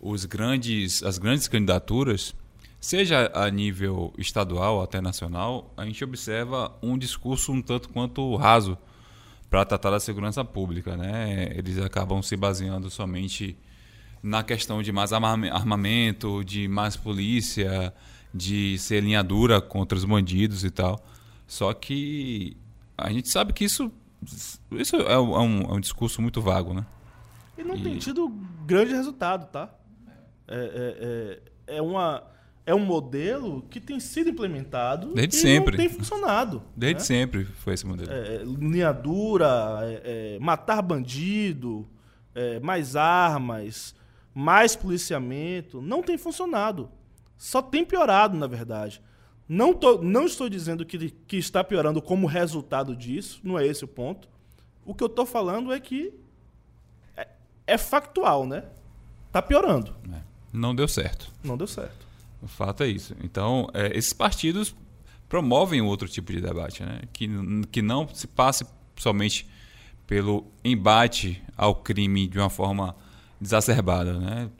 os 0.00 0.24
grandes, 0.24 1.02
as 1.02 1.18
grandes 1.18 1.48
candidaturas, 1.48 2.34
Seja 2.80 3.28
a 3.34 3.50
nível 3.50 4.14
estadual 4.16 4.80
até 4.80 5.00
nacional, 5.00 5.72
a 5.76 5.84
gente 5.84 6.02
observa 6.04 6.72
um 6.80 6.96
discurso 6.96 7.50
um 7.50 7.60
tanto 7.60 7.88
quanto 7.88 8.36
raso 8.36 8.78
para 9.50 9.64
tratar 9.64 9.90
da 9.90 9.98
segurança 9.98 10.44
pública. 10.44 10.96
Né? 10.96 11.50
Eles 11.56 11.78
acabam 11.78 12.22
se 12.22 12.36
baseando 12.36 12.88
somente 12.88 13.58
na 14.22 14.44
questão 14.44 14.80
de 14.80 14.92
mais 14.92 15.12
armamento, 15.12 16.44
de 16.44 16.68
mais 16.68 16.96
polícia, 16.96 17.92
de 18.32 18.78
ser 18.78 19.02
linha 19.02 19.24
dura 19.24 19.60
contra 19.60 19.98
os 19.98 20.04
bandidos 20.04 20.62
e 20.62 20.70
tal. 20.70 21.04
Só 21.48 21.72
que 21.72 22.56
a 22.96 23.10
gente 23.10 23.28
sabe 23.28 23.52
que 23.52 23.64
isso, 23.64 23.90
isso 24.70 24.96
é, 24.96 25.18
um, 25.18 25.62
é 25.62 25.72
um 25.74 25.80
discurso 25.80 26.22
muito 26.22 26.40
vago, 26.40 26.74
né? 26.74 26.86
E 27.56 27.64
não 27.64 27.74
e... 27.74 27.82
tem 27.82 27.98
tido 27.98 28.28
grande 28.66 28.92
resultado, 28.92 29.50
tá? 29.50 29.74
É, 30.46 31.40
é, 31.66 31.72
é, 31.72 31.76
é 31.78 31.82
uma 31.82 32.22
é 32.68 32.74
um 32.74 32.84
modelo 32.84 33.62
que 33.70 33.80
tem 33.80 33.98
sido 33.98 34.28
implementado 34.28 35.14
Desde 35.14 35.36
e 35.36 35.40
sempre. 35.40 35.78
não 35.78 35.84
tem 35.84 35.88
funcionado. 35.88 36.62
Desde 36.76 37.00
né? 37.00 37.04
sempre 37.06 37.44
foi 37.46 37.72
esse 37.72 37.86
modelo. 37.86 38.12
É, 38.12 38.42
linha 38.44 38.92
dura, 38.92 39.78
é, 39.84 40.34
é, 40.36 40.38
matar 40.38 40.82
bandido, 40.82 41.88
é, 42.34 42.60
mais 42.60 42.94
armas, 42.94 43.94
mais 44.34 44.76
policiamento, 44.76 45.80
não 45.80 46.02
tem 46.02 46.18
funcionado. 46.18 46.90
Só 47.38 47.62
tem 47.62 47.86
piorado, 47.86 48.36
na 48.36 48.46
verdade. 48.46 49.00
Não, 49.48 49.72
tô, 49.72 50.02
não 50.02 50.26
estou 50.26 50.48
dizendo 50.48 50.84
que, 50.84 51.10
que 51.10 51.36
está 51.38 51.64
piorando 51.64 52.02
como 52.02 52.26
resultado 52.26 52.94
disso, 52.94 53.40
não 53.42 53.58
é 53.58 53.66
esse 53.66 53.84
o 53.84 53.88
ponto. 53.88 54.28
O 54.84 54.94
que 54.94 55.02
eu 55.02 55.06
estou 55.06 55.24
falando 55.24 55.72
é 55.72 55.80
que 55.80 56.12
é, 57.16 57.28
é 57.66 57.78
factual, 57.78 58.46
né? 58.46 58.64
Está 59.26 59.40
piorando. 59.40 59.96
É. 60.12 60.20
Não 60.52 60.74
deu 60.74 60.86
certo. 60.86 61.32
Não 61.42 61.56
deu 61.56 61.66
certo. 61.66 62.06
O 62.42 62.46
fato 62.46 62.82
é 62.82 62.88
isso. 62.88 63.14
Então, 63.22 63.68
é, 63.72 63.96
esses 63.96 64.12
partidos 64.12 64.74
promovem 65.28 65.80
outro 65.80 66.08
tipo 66.08 66.32
de 66.32 66.40
debate, 66.40 66.82
né? 66.82 67.02
que, 67.12 67.28
que 67.70 67.82
não 67.82 68.08
se 68.08 68.26
passe 68.26 68.66
somente 68.96 69.48
pelo 70.06 70.46
embate 70.64 71.42
ao 71.56 71.74
crime 71.74 72.26
de 72.26 72.38
uma 72.38 72.48
forma 72.50 72.96
exacerbada. 73.40 74.18
Né? 74.18 74.50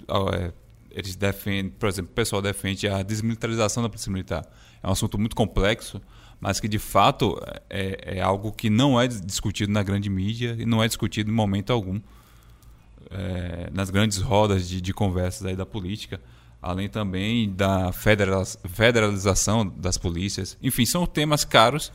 Eles 0.91 1.17
defendem, 1.17 1.71
por 1.71 1.89
exemplo, 1.89 2.11
o 2.11 2.15
pessoal 2.15 2.43
defende 2.43 2.89
a 2.89 3.03
desmilitarização 3.03 3.83
da 3.83 3.89
Polícia 3.89 4.11
Militar. 4.11 4.47
É 4.83 4.89
um 4.89 4.93
assunto 4.93 5.19
muito 5.19 5.37
complexo, 5.37 6.01
mas 6.41 6.61
que 6.61 6.69
de 6.69 6.79
fato 6.79 7.41
é, 7.69 8.19
é 8.19 8.21
algo 8.21 8.53
que 8.53 8.71
não 8.71 9.01
é 9.01 9.07
discutido 9.09 9.73
na 9.73 9.83
grande 9.83 10.09
mídia 10.09 10.57
e 10.59 10.65
não 10.65 10.83
é 10.83 10.87
discutido 10.87 11.31
em 11.31 11.35
momento 11.35 11.73
algum 11.73 12.01
é, 13.11 13.71
nas 13.73 13.91
grandes 13.91 14.19
rodas 14.19 14.69
de, 14.69 14.81
de 14.81 14.93
conversas 14.93 15.47
aí 15.47 15.57
da 15.57 15.67
política 15.67 16.21
além 16.61 16.89
também 16.89 17.53
da 17.53 17.93
federalização 17.93 19.67
das 19.67 19.97
polícias. 19.97 20.57
Enfim, 20.63 20.85
são 20.85 21.07
temas 21.07 21.45
caros 21.45 21.93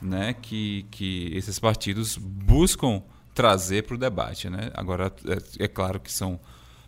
né, 0.00 0.34
que, 0.34 0.86
que 0.90 1.30
esses 1.34 1.58
partidos 1.58 2.16
buscam 2.18 3.02
trazer 3.34 3.84
para 3.84 3.94
o 3.94 3.98
debate. 3.98 4.50
Né? 4.50 4.70
Agora, 4.74 5.12
é, 5.26 5.64
é, 5.64 5.68
claro 5.68 5.98
que 5.98 6.12
são, 6.12 6.38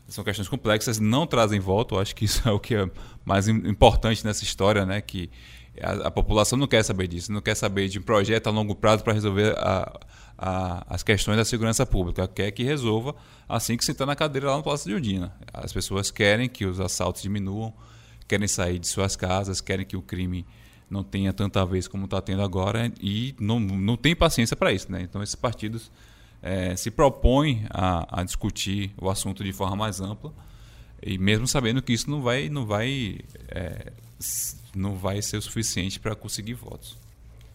são 0.09 0.23
questões 0.23 0.49
complexas, 0.49 0.99
não 0.99 1.27
trazem 1.27 1.59
voto, 1.59 1.97
eu 1.97 2.01
acho 2.01 2.15
que 2.15 2.25
isso 2.25 2.49
é 2.49 2.53
o 2.53 2.61
que 2.61 2.75
é 2.75 2.91
mais 3.25 3.49
importante 3.49 4.25
nessa 4.25 4.45
história, 4.45 4.87
né? 4.87 5.01
que 5.01 5.31
a, 5.83 6.09
a 6.09 6.11
população 6.11 6.59
não 6.59 6.67
quer 6.67 6.83
saber 6.83 7.09
disso, 7.09 7.33
não 7.33 7.41
quer 7.41 7.55
saber 7.55 7.89
de 7.89 7.99
um 7.99 8.03
projeto 8.03 8.47
a 8.47 8.51
longo 8.51 8.75
prazo 8.75 9.03
para 9.03 9.13
resolver 9.13 9.55
a, 9.59 10.01
a, 10.39 10.95
as 10.95 11.03
questões 11.03 11.37
da 11.37 11.45
segurança 11.45 11.85
pública, 11.85 12.27
quer 12.29 12.51
que 12.51 12.63
resolva 12.63 13.15
assim 13.49 13.77
que 13.77 13.85
sentar 13.85 14.07
na 14.07 14.17
cadeira 14.17 14.51
lá 14.51 14.57
no 14.57 14.63
Palácio 14.63 14.89
de 14.89 14.97
Undina. 14.97 15.35
As 15.53 15.73
pessoas 15.73 16.11
querem 16.11 16.49
que 16.49 16.65
os 16.65 16.81
assaltos 16.81 17.23
diminuam, 17.23 17.73
querem 18.29 18.49
sair 18.49 18.79
de 18.79 18.87
suas 18.87 19.17
casas, 19.17 19.61
querem 19.61 19.85
que 19.85 19.97
o 19.97 20.03
crime 20.03 20.47
não 20.89 21.03
tenha 21.03 21.33
tanta 21.33 21.65
vez 21.67 21.89
como 21.89 22.05
está 22.05 22.21
tendo 22.21 22.43
agora 22.43 22.93
e 23.01 23.35
não, 23.41 23.59
não 23.59 23.97
tem 23.97 24.15
paciência 24.15 24.57
para 24.57 24.73
isso. 24.73 24.91
Né? 24.91 25.03
Então, 25.03 25.23
esses 25.23 25.35
partidos 25.35 25.91
é, 26.47 26.77
se 26.77 26.93
propõem 26.93 27.67
a, 27.71 28.21
a, 28.21 28.23
discutir 28.23 28.95
o 28.97 29.11
assunto 29.11 29.43
de 29.43 29.53
forma 29.53 29.75
mais 29.75 30.01
ampla 30.01 30.33
e 31.03 31.19
mesmo 31.19 31.45
sabendo 31.49 31.83
que 31.83 31.93
isso 31.93 32.09
não 32.09 32.23
vai, 32.23 32.49
não 32.49 32.65
vai, 32.65 33.19
é, 33.49 33.93
não 34.75 34.95
vai 34.95 35.21
ser 35.21 35.39
o 35.39 35.43
suficiente 35.43 35.99
para 35.99 36.15
conseguir 36.15 36.55
votos. 36.55 36.97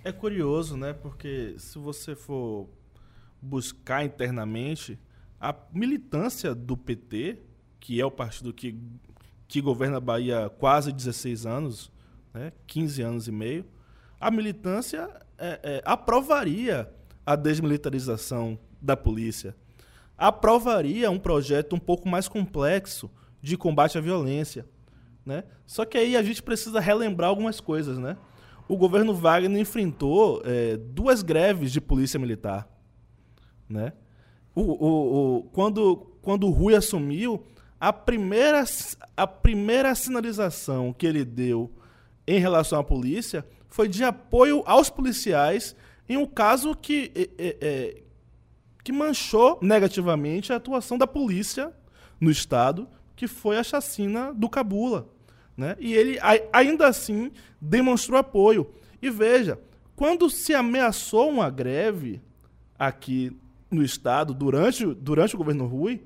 É 0.04 0.12
curioso, 0.12 0.76
né? 0.76 0.92
Porque 0.92 1.56
se 1.58 1.80
você 1.80 2.16
for 2.16 2.68
buscar 3.42 4.04
internamente, 4.04 5.00
a 5.40 5.56
militância 5.72 6.54
do 6.54 6.76
PT, 6.76 7.40
que 7.80 8.02
é 8.02 8.06
o 8.06 8.12
partido 8.12 8.52
que, 8.52 8.78
que 9.48 9.62
governa 9.62 9.98
a 9.98 10.02
Bahia 10.02 10.48
há 10.48 10.50
quase 10.50 10.92
16 10.92 11.46
anos, 11.46 11.90
né? 12.34 12.52
15 12.68 13.02
anos 13.02 13.28
e 13.30 13.32
meio, 13.32 13.66
a 14.20 14.30
militância 14.30 15.10
é, 15.38 15.60
é, 15.64 15.82
aprovaria 15.86 16.92
a 17.26 17.38
desmilitarização 17.38 18.60
da 18.82 18.98
polícia. 18.98 19.56
Aprovaria 20.18 21.10
um 21.12 21.20
projeto 21.20 21.76
um 21.76 21.80
pouco 21.80 22.08
mais 22.08 22.28
complexo 22.28 23.10
de 23.42 23.58
combate 23.58 23.98
à 23.98 24.02
violência. 24.02 24.66
Né? 25.26 25.44
Só 25.66 25.86
que 25.86 25.98
aí 25.98 26.16
a 26.16 26.24
gente 26.24 26.42
precisa 26.42 26.80
relembrar 26.80 27.30
algumas 27.30 27.60
coisas, 27.60 27.98
né? 27.98 28.18
o 28.68 28.78
governo 28.78 29.14
Wagner 29.14 29.60
enfrentou 29.60 30.42
é, 30.46 30.78
duas 30.78 31.22
greves 31.22 31.72
de 31.72 31.82
polícia 31.82 32.20
militar. 32.20 32.68
Né? 33.70 33.94
o, 34.56 34.62
o, 34.62 35.38
o, 35.38 35.44
quando, 35.52 35.96
quando 36.22 36.48
o 36.48 36.52
Rui 36.52 36.76
assumiu, 36.76 37.44
a 37.80 37.92
primeira, 37.92 38.64
a 39.16 39.26
primeira 39.26 39.96
sinalização 39.96 40.94
que 40.94 41.06
ele 41.06 41.26
deu 41.26 41.72
em 42.28 42.40
relação 42.40 42.80
à 42.80 42.84
polícia 42.84 43.46
foi 43.68 43.88
de 43.88 44.04
apoio 44.04 44.62
aos 44.66 44.90
policiais 44.90 45.76
em 46.08 46.18
um 46.18 46.26
caso 46.26 46.76
que, 46.76 47.12
é, 47.16 47.58
é, 47.62 48.04
que 48.84 48.92
manchou 48.92 49.60
negativamente 49.62 50.52
a 50.52 50.56
atuação 50.56 50.98
da 50.98 51.08
polícia 51.08 51.72
no 52.20 52.30
Estado, 52.30 52.88
que 53.16 53.28
foi 53.28 53.58
a 53.58 53.64
chacina 53.64 54.34
do 54.34 54.50
Cabula. 54.50 55.08
Né? 55.56 55.76
E 55.80 55.94
ele 55.94 56.18
ainda 56.52 56.88
assim 56.88 57.32
demonstrou 57.60 58.20
apoio. 58.20 58.72
E 59.02 59.10
veja, 59.10 59.60
quando 59.96 60.30
se 60.30 60.54
ameaçou 60.54 61.30
uma 61.30 61.50
greve 61.50 62.22
aqui 62.78 63.36
no 63.70 63.84
Estado, 63.84 64.34
durante, 64.34 64.86
durante 64.86 65.36
o 65.36 65.38
governo 65.38 65.66
Rui, 65.66 66.02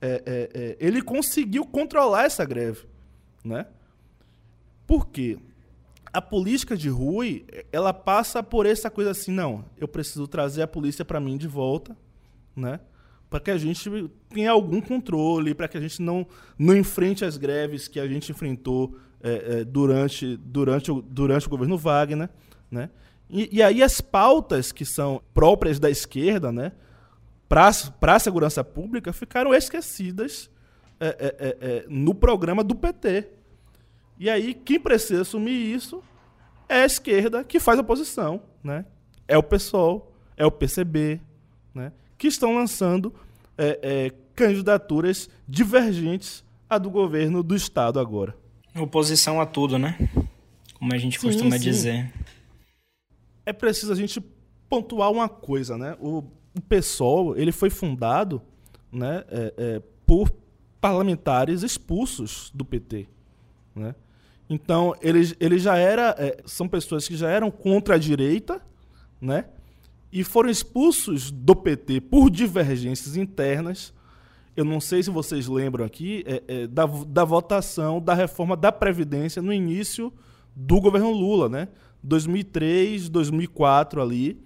é, 0.00 0.22
é, 0.26 0.50
é, 0.54 0.76
ele 0.80 1.00
conseguiu 1.00 1.64
controlar 1.64 2.24
essa 2.24 2.44
greve. 2.44 2.86
Né? 3.44 3.66
Por 4.86 5.06
quê? 5.06 5.38
A 6.12 6.20
política 6.20 6.76
de 6.76 6.88
Rui, 6.88 7.44
ela 7.70 7.92
passa 7.92 8.42
por 8.42 8.66
essa 8.66 8.90
coisa 8.90 9.10
assim, 9.10 9.30
não, 9.30 9.64
eu 9.76 9.86
preciso 9.86 10.26
trazer 10.26 10.62
a 10.62 10.66
polícia 10.66 11.04
para 11.04 11.20
mim 11.20 11.36
de 11.36 11.46
volta, 11.46 11.96
né? 12.56 12.80
para 13.28 13.40
que 13.40 13.50
a 13.50 13.58
gente 13.58 13.90
tenha 14.28 14.50
algum 14.50 14.80
controle, 14.80 15.54
para 15.54 15.68
que 15.68 15.76
a 15.76 15.80
gente 15.80 16.00
não, 16.00 16.26
não 16.58 16.76
enfrente 16.76 17.24
as 17.24 17.36
greves 17.36 17.88
que 17.88 17.98
a 17.98 18.06
gente 18.06 18.30
enfrentou 18.30 18.96
é, 19.20 19.60
é, 19.60 19.64
durante, 19.64 20.36
durante, 20.36 20.90
o, 20.90 21.02
durante 21.02 21.46
o 21.46 21.50
governo 21.50 21.76
Wagner. 21.76 22.30
Né? 22.70 22.88
E, 23.28 23.56
e, 23.56 23.62
aí 23.62 23.82
as 23.82 24.00
pautas 24.00 24.70
que 24.70 24.84
são 24.84 25.20
próprias 25.34 25.78
da 25.78 25.90
esquerda 25.90 26.52
né, 26.52 26.72
para 27.48 27.68
a 27.68 28.18
segurança 28.18 28.62
pública 28.62 29.12
ficaram 29.12 29.52
esquecidas 29.52 30.48
é, 31.00 31.06
é, 31.06 31.36
é, 31.38 31.56
é, 31.60 31.84
no 31.88 32.14
programa 32.14 32.62
do 32.62 32.74
PT. 32.74 33.28
E 34.18 34.30
aí 34.30 34.54
quem 34.54 34.78
precisa 34.78 35.22
assumir 35.22 35.74
isso 35.74 36.02
é 36.68 36.82
a 36.82 36.86
esquerda 36.86 37.42
que 37.42 37.58
faz 37.58 37.78
oposição. 37.78 38.40
Né? 38.62 38.86
É 39.26 39.36
o 39.36 39.42
PSOL, 39.42 40.12
é 40.36 40.46
o 40.46 40.50
PCB, 40.50 41.20
né? 41.74 41.92
Que 42.18 42.26
estão 42.26 42.54
lançando 42.54 43.14
é, 43.56 43.78
é, 43.82 44.10
candidaturas 44.34 45.28
divergentes 45.48 46.44
à 46.68 46.78
do 46.78 46.90
governo 46.90 47.42
do 47.42 47.54
Estado 47.54 47.98
agora. 47.98 48.36
Oposição 48.74 49.40
a 49.40 49.46
tudo, 49.46 49.78
né? 49.78 49.96
Como 50.74 50.94
a 50.94 50.98
gente 50.98 51.18
sim, 51.18 51.26
costuma 51.26 51.58
sim. 51.58 51.64
dizer. 51.64 52.12
É 53.44 53.52
preciso 53.52 53.92
a 53.92 53.96
gente 53.96 54.20
pontuar 54.68 55.10
uma 55.10 55.28
coisa, 55.28 55.78
né? 55.78 55.96
O, 56.00 56.24
o 56.54 56.60
PSOL 56.68 57.36
ele 57.36 57.52
foi 57.52 57.70
fundado 57.70 58.42
né, 58.92 59.24
é, 59.28 59.54
é, 59.56 59.82
por 60.06 60.30
parlamentares 60.80 61.62
expulsos 61.62 62.50
do 62.54 62.64
PT. 62.64 63.06
Né? 63.74 63.94
Então, 64.48 64.94
eles, 65.00 65.34
ele 65.40 65.58
já 65.58 65.76
era, 65.76 66.14
é, 66.18 66.38
são 66.46 66.68
pessoas 66.68 67.06
que 67.08 67.16
já 67.16 67.28
eram 67.28 67.50
contra 67.50 67.96
a 67.96 67.98
direita, 67.98 68.60
né? 69.20 69.46
E 70.12 70.24
foram 70.24 70.48
expulsos 70.48 71.30
do 71.30 71.54
PT 71.54 72.00
por 72.00 72.30
divergências 72.30 73.16
internas. 73.16 73.92
Eu 74.56 74.64
não 74.64 74.80
sei 74.80 75.02
se 75.02 75.10
vocês 75.10 75.46
lembram 75.46 75.84
aqui 75.84 76.24
é, 76.26 76.42
é, 76.46 76.66
da, 76.66 76.86
da 76.86 77.24
votação 77.24 78.00
da 78.00 78.14
reforma 78.14 78.56
da 78.56 78.72
Previdência 78.72 79.42
no 79.42 79.52
início 79.52 80.12
do 80.54 80.80
governo 80.80 81.10
Lula, 81.10 81.48
né? 81.48 81.68
2003, 82.02 83.08
2004 83.08 84.00
ali, 84.00 84.40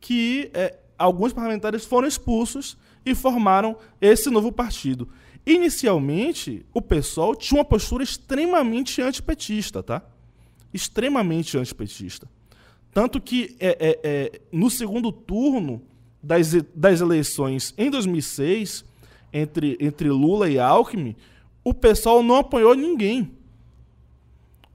que 0.00 0.50
é, 0.52 0.78
alguns 0.98 1.32
parlamentares 1.32 1.84
foram 1.84 2.06
expulsos 2.06 2.76
e 3.06 3.14
formaram 3.14 3.76
esse 4.00 4.28
novo 4.28 4.52
partido. 4.52 5.08
Inicialmente, 5.46 6.64
o 6.72 6.80
PSOL 6.80 7.34
tinha 7.34 7.58
uma 7.58 7.64
postura 7.64 8.02
extremamente 8.02 9.00
antipetista, 9.02 9.82
tá? 9.82 10.02
Extremamente 10.72 11.56
antipetista. 11.56 12.28
Tanto 12.94 13.20
que 13.20 13.56
é, 13.58 13.76
é, 13.80 14.00
é, 14.04 14.40
no 14.52 14.70
segundo 14.70 15.10
turno 15.10 15.82
das, 16.22 16.54
das 16.72 17.00
eleições 17.00 17.74
em 17.76 17.90
2006, 17.90 18.84
entre, 19.32 19.76
entre 19.80 20.08
Lula 20.08 20.48
e 20.48 20.60
Alckmin, 20.60 21.16
o 21.64 21.74
pessoal 21.74 22.22
não 22.22 22.36
apoiou 22.36 22.72
ninguém. 22.74 23.32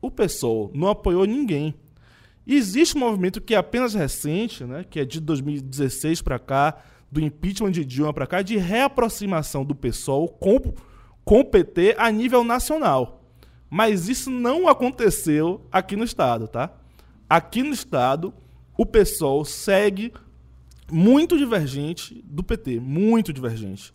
O 0.02 0.12
pessoal 0.12 0.70
não 0.74 0.90
apoiou 0.90 1.26
ninguém. 1.26 1.74
Existe 2.46 2.98
um 2.98 3.00
movimento 3.00 3.40
que 3.40 3.56
é 3.56 3.58
apenas 3.58 3.94
recente, 3.94 4.66
né, 4.66 4.84
que 4.88 5.00
é 5.00 5.06
de 5.06 5.22
2016 5.22 6.22
para 6.22 6.38
cá, 6.38 6.78
do 7.10 7.22
impeachment 7.22 7.72
de 7.72 7.86
Dilma 7.86 8.14
para 8.14 8.28
cá, 8.28 8.42
de 8.42 8.58
reaproximação 8.58 9.64
do 9.64 9.74
pessoal 9.74 10.28
com, 10.28 10.60
com 11.24 11.40
o 11.40 11.46
PT 11.46 11.96
a 11.98 12.12
nível 12.12 12.44
nacional. 12.44 13.24
Mas 13.70 14.10
isso 14.10 14.30
não 14.30 14.68
aconteceu 14.68 15.66
aqui 15.72 15.96
no 15.96 16.04
Estado, 16.04 16.48
tá? 16.48 16.79
Aqui 17.30 17.62
no 17.62 17.74
Estado, 17.74 18.34
o 18.76 18.86
PSOL 18.86 19.46
segue 19.46 20.12
muito 20.92 21.38
divergente 21.38 22.24
do 22.26 22.44
PT, 22.44 22.80
muito 22.80 23.32
divergente. 23.32 23.94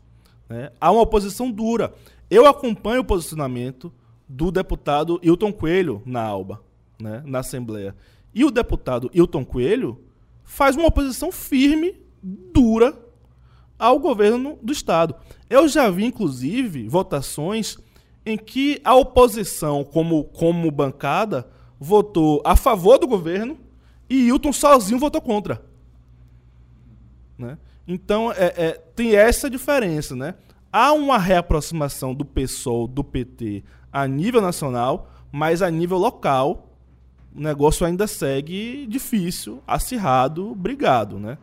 Né? 0.49 0.70
Há 0.81 0.92
uma 0.92 1.03
oposição 1.03 1.51
dura. 1.51 1.92
Eu 2.31 2.47
acompanho 2.47 3.01
o 3.01 3.05
posicionamento 3.05 3.92
do 4.29 4.53
deputado 4.53 5.18
Hilton 5.20 5.53
Coelho 5.53 6.01
na 6.07 6.23
ALBA, 6.23 6.62
né? 7.01 7.25
na 7.27 7.40
Assembleia. 7.40 7.97
E 8.33 8.44
o 8.44 8.53
deputado 8.53 9.11
Hilton 9.12 9.44
Coelho 9.44 10.01
faz 10.44 10.77
uma 10.77 10.87
oposição 10.87 11.33
firme, 11.33 12.01
dura, 12.23 12.97
ao 13.77 13.99
governo 13.99 14.59
do 14.62 14.73
Estado. 14.73 15.16
Eu 15.51 15.66
já 15.68 15.90
vi, 15.90 16.05
inclusive, 16.05 16.88
votações 16.88 17.79
em 18.25 18.38
que 18.38 18.81
a 18.85 18.94
oposição, 18.94 19.85
como, 19.85 20.25
como 20.25 20.70
bancada, 20.70 21.49
votou 21.79 22.43
a 22.45 22.57
favor 22.57 22.99
do 22.99 23.07
governo 23.07 23.59
e 24.09 24.27
Hilton 24.27 24.53
sozinho 24.53 24.99
votou 24.99 25.21
contra. 25.21 25.63
Né? 27.39 27.59
Então, 27.87 28.33
é, 28.33 28.55
é, 28.57 28.73
tem 28.95 29.15
essa 29.15 29.51
diferença. 29.51 30.15
Né? 30.15 30.35
Há 30.73 30.93
uma 30.93 31.19
reaproximação 31.19 32.15
do 32.15 32.25
PSOL, 32.25 32.87
do 32.87 33.03
PT, 33.03 33.63
a 33.93 34.07
nível 34.07 34.41
nacional, 34.41 35.11
mas 35.31 35.63
a 35.63 35.71
nível 35.71 35.99
local, 35.99 36.69
o 37.35 37.41
negócio 37.41 37.85
ainda 37.87 38.07
segue 38.07 38.87
difícil, 38.87 39.63
acirrado, 39.67 40.55
brigado. 40.55 41.19
Né? 41.19 41.39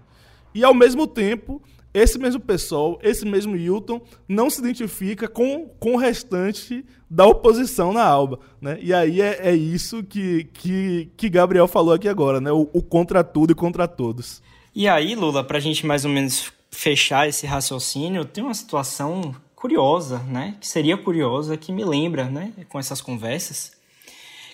E, 0.54 0.64
ao 0.64 0.74
mesmo 0.74 1.08
tempo, 1.08 1.62
esse 1.94 2.18
mesmo 2.18 2.40
pessoal, 2.40 2.98
esse 3.02 3.26
mesmo 3.26 3.56
Hilton, 3.56 4.02
não 4.28 4.50
se 4.50 4.60
identifica 4.60 5.28
com, 5.28 5.68
com 5.80 5.94
o 5.94 5.98
restante 5.98 6.86
da 7.10 7.26
oposição 7.26 7.92
na 7.92 8.04
Alba. 8.04 8.40
Né? 8.62 8.78
E 8.82 8.94
aí 8.94 9.22
é, 9.22 9.50
é 9.50 9.56
isso 9.56 10.04
que, 10.04 10.46
que, 10.54 11.10
que 11.18 11.30
Gabriel 11.30 11.68
falou 11.68 11.94
aqui 11.94 12.08
agora, 12.08 12.40
né? 12.40 12.52
O, 12.52 12.70
o 12.72 12.82
contra 12.82 13.24
tudo 13.24 13.52
e 13.52 13.56
contra 13.56 13.88
todos. 13.88 14.42
E 14.74 14.88
aí, 14.88 15.16
Lula, 15.16 15.44
para 15.44 15.58
a 15.58 15.62
gente 15.62 15.86
mais 15.86 16.06
ou 16.06 16.12
menos 16.12 16.52
fechar 16.70 17.28
esse 17.28 17.46
raciocínio, 17.46 18.24
tem 18.24 18.42
uma 18.44 18.54
situação 18.54 19.36
curiosa, 19.54 20.20
né? 20.20 20.56
Que 20.62 20.68
seria 20.68 20.98
curiosa, 20.98 21.58
que 21.58 21.74
me 21.74 21.84
lembra, 21.84 22.26
né? 22.26 22.54
Com 22.70 22.80
essas 22.80 23.02
conversas 23.02 23.74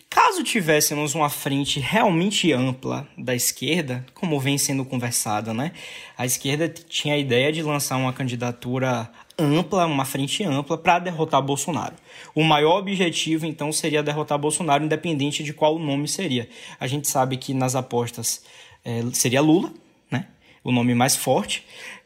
Caso 0.10 0.44
tivéssemos 0.44 1.16
uma 1.16 1.30
frente 1.30 1.80
realmente 1.80 2.52
ampla 2.54 3.08
da 3.18 3.36
esquerda, 3.36 4.06
como 4.14 4.40
vem 4.40 4.58
sendo 4.58 4.86
conversado, 4.86 5.54
né? 5.54 5.74
A 6.18 6.26
esquerda 6.26 6.70
tinha 6.70 7.14
a 7.14 7.18
ideia 7.18 7.52
de 7.52 7.62
lançar 7.62 7.98
uma 7.98 8.14
candidatura 8.14 9.12
ampla, 9.38 9.86
uma 9.86 10.06
frente 10.06 10.44
ampla 10.44 10.78
para 10.78 11.00
derrotar 11.00 11.42
Bolsonaro. 11.42 11.96
O 12.34 12.44
maior 12.44 12.80
objetivo 12.80 13.46
então 13.46 13.72
seria 13.72 14.02
derrotar 14.02 14.40
Bolsonaro, 14.40 14.84
independente 14.84 15.44
de 15.44 15.54
qual 15.54 15.76
o 15.76 15.80
nome 15.80 16.08
seria. 16.08 16.50
A 16.80 16.88
gente 16.88 17.08
sabe 17.08 17.38
que 17.38 17.54
nas 17.54 17.76
apostas 17.76 18.44
é, 18.84 19.04
seria 19.14 19.42
Lula, 19.42 19.72
né? 20.10 20.28
O 20.64 20.72
nome 20.72 20.96
mais 20.96 21.16
forte. 21.16 21.66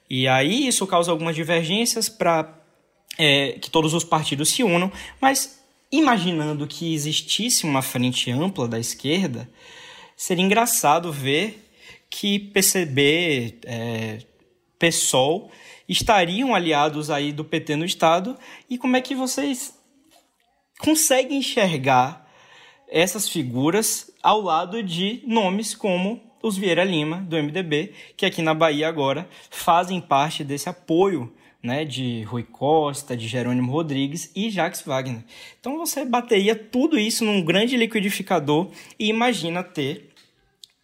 E 0.09 0.27
aí 0.27 0.67
isso 0.67 0.85
causa 0.87 1.11
algumas 1.11 1.35
divergências 1.35 2.09
para 2.09 2.59
é, 3.17 3.53
que 3.61 3.69
todos 3.69 3.93
os 3.93 4.03
partidos 4.03 4.49
se 4.49 4.63
unam, 4.63 4.91
mas 5.21 5.60
imaginando 5.91 6.67
que 6.67 6.93
existisse 6.93 7.65
uma 7.65 7.81
frente 7.81 8.31
ampla 8.31 8.67
da 8.67 8.79
esquerda, 8.79 9.49
seria 10.15 10.43
engraçado 10.43 11.11
ver 11.11 11.69
que 12.09 12.39
PCB, 12.39 13.59
é, 13.65 14.19
PSOL 14.77 15.51
estariam 15.87 16.55
aliados 16.55 17.09
aí 17.09 17.31
do 17.31 17.43
PT 17.43 17.75
no 17.75 17.85
Estado. 17.85 18.37
E 18.69 18.77
como 18.77 18.95
é 18.95 19.01
que 19.01 19.15
vocês 19.15 19.77
conseguem 20.79 21.39
enxergar 21.39 22.29
essas 22.87 23.29
figuras 23.29 24.11
ao 24.21 24.41
lado 24.41 24.83
de 24.83 25.21
nomes 25.25 25.73
como 25.73 26.21
os 26.43 26.57
Vieira 26.57 26.83
Lima, 26.83 27.17
do 27.17 27.37
MDB, 27.37 27.93
que 28.17 28.25
aqui 28.25 28.41
na 28.41 28.53
Bahia 28.53 28.87
agora 28.87 29.29
fazem 29.49 30.01
parte 30.01 30.43
desse 30.43 30.67
apoio 30.67 31.31
né, 31.63 31.85
de 31.85 32.23
Rui 32.23 32.43
Costa, 32.43 33.15
de 33.15 33.27
Jerônimo 33.27 33.71
Rodrigues 33.71 34.31
e 34.35 34.49
Jacques 34.49 34.81
Wagner. 34.81 35.23
Então 35.59 35.77
você 35.77 36.03
bateria 36.03 36.55
tudo 36.55 36.97
isso 36.97 37.23
num 37.23 37.43
grande 37.43 37.77
liquidificador 37.77 38.69
e 38.97 39.07
imagina 39.07 39.63
ter 39.63 40.09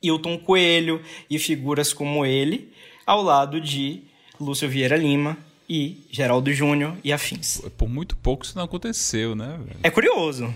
Hilton 0.01 0.37
Coelho 0.37 1.01
e 1.29 1.39
figuras 1.39 1.93
como 1.93 2.25
ele 2.25 2.71
ao 3.05 3.21
lado 3.21 3.59
de 3.59 4.03
Lúcio 4.39 4.69
Vieira 4.69 4.95
Lima 4.95 5.37
e 5.67 6.05
Geraldo 6.11 6.53
Júnior 6.53 6.95
e 7.03 7.11
afins. 7.11 7.61
Por 7.77 7.89
muito 7.89 8.15
pouco 8.15 8.45
isso 8.45 8.55
não 8.55 8.65
aconteceu, 8.65 9.35
né? 9.35 9.59
Velho? 9.63 9.79
É 9.83 9.89
curioso. 9.89 10.53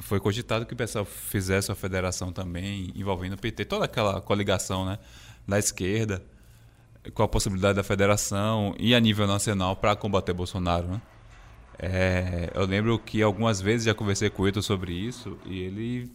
Foi 0.00 0.18
cogitado 0.18 0.64
que 0.64 0.72
o 0.72 0.76
pessoal 0.76 1.04
fizesse 1.04 1.70
uma 1.70 1.76
federação 1.76 2.32
também 2.32 2.90
envolvendo 2.94 3.34
o 3.34 3.38
PT, 3.38 3.66
toda 3.66 3.84
aquela 3.84 4.20
coligação 4.20 4.86
né, 4.86 4.98
da 5.46 5.58
esquerda, 5.58 6.22
com 7.14 7.22
a 7.22 7.28
possibilidade 7.28 7.76
da 7.76 7.82
federação 7.82 8.74
e 8.78 8.94
a 8.94 9.00
nível 9.00 9.26
nacional 9.26 9.76
para 9.76 9.96
combater 9.96 10.32
Bolsonaro. 10.32 10.88
Né? 10.88 11.00
É, 11.78 12.50
eu 12.54 12.66
lembro 12.66 12.98
que 12.98 13.22
algumas 13.22 13.60
vezes 13.60 13.86
já 13.86 13.94
conversei 13.94 14.28
com 14.28 14.46
ele 14.46 14.60
sobre 14.60 14.92
isso 14.92 15.38
e 15.46 15.60
ele 15.60 16.10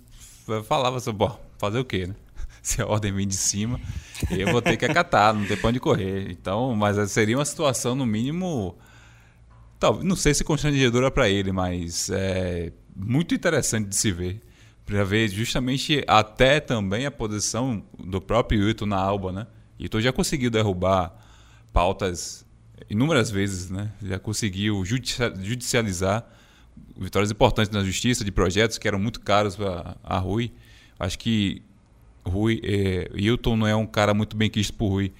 falava 0.65 0.97
assim, 0.97 1.11
bom, 1.11 1.39
fazer 1.57 1.79
o 1.79 1.85
quê, 1.85 2.07
né? 2.07 2.15
Se 2.61 2.81
a 2.81 2.87
ordem 2.87 3.11
vem 3.11 3.27
de 3.27 3.35
cima, 3.35 3.79
eu 4.29 4.51
vou 4.51 4.61
ter 4.61 4.77
que 4.77 4.85
acatar, 4.85 5.33
não 5.33 5.45
tem 5.45 5.57
pra 5.57 5.69
onde 5.69 5.79
correr. 5.79 6.29
Então, 6.31 6.75
mas 6.75 7.11
seria 7.11 7.37
uma 7.37 7.45
situação, 7.45 7.95
no 7.95 8.05
mínimo, 8.05 8.77
talvez, 9.79 10.05
não 10.05 10.15
sei 10.15 10.33
se 10.33 10.43
constrangedora 10.43 11.11
para 11.11 11.29
ele, 11.29 11.51
mas 11.51 12.09
é 12.09 12.71
muito 12.95 13.35
interessante 13.35 13.89
de 13.89 13.95
se 13.95 14.11
ver. 14.11 14.41
Para 14.85 15.03
ver 15.03 15.29
justamente 15.29 16.03
até 16.07 16.59
também 16.59 17.05
a 17.05 17.11
posição 17.11 17.83
do 17.97 18.19
próprio 18.19 18.67
Hilton 18.67 18.85
na 18.85 18.97
Alba, 18.97 19.31
né? 19.31 19.47
Hilton 19.83 19.99
já 19.99 20.13
conseguiu 20.13 20.49
derrubar 20.49 21.13
pautas 21.73 22.45
inúmeras 22.89 23.29
vezes, 23.29 23.69
né? 23.69 23.91
Já 24.01 24.17
conseguiu 24.17 24.83
judicializar 24.85 26.25
vitórias 26.97 27.29
importantes 27.29 27.69
na 27.69 27.83
justiça 27.83 28.23
de 28.23 28.31
projetos 28.31 28.77
que 28.77 28.87
eram 28.87 28.97
muito 28.97 29.19
caros 29.19 29.57
para 29.57 29.97
a 30.01 30.17
Rui. 30.17 30.53
Acho 30.97 31.19
que 31.19 31.61
Rui, 32.25 32.61
é, 32.63 33.11
Hilton 33.13 33.57
não 33.57 33.67
é 33.67 33.75
um 33.75 33.85
cara 33.85 34.13
muito 34.13 34.37
bem 34.37 34.49
quisto 34.49 34.73
por 34.73 34.87
Rui, 34.87 35.11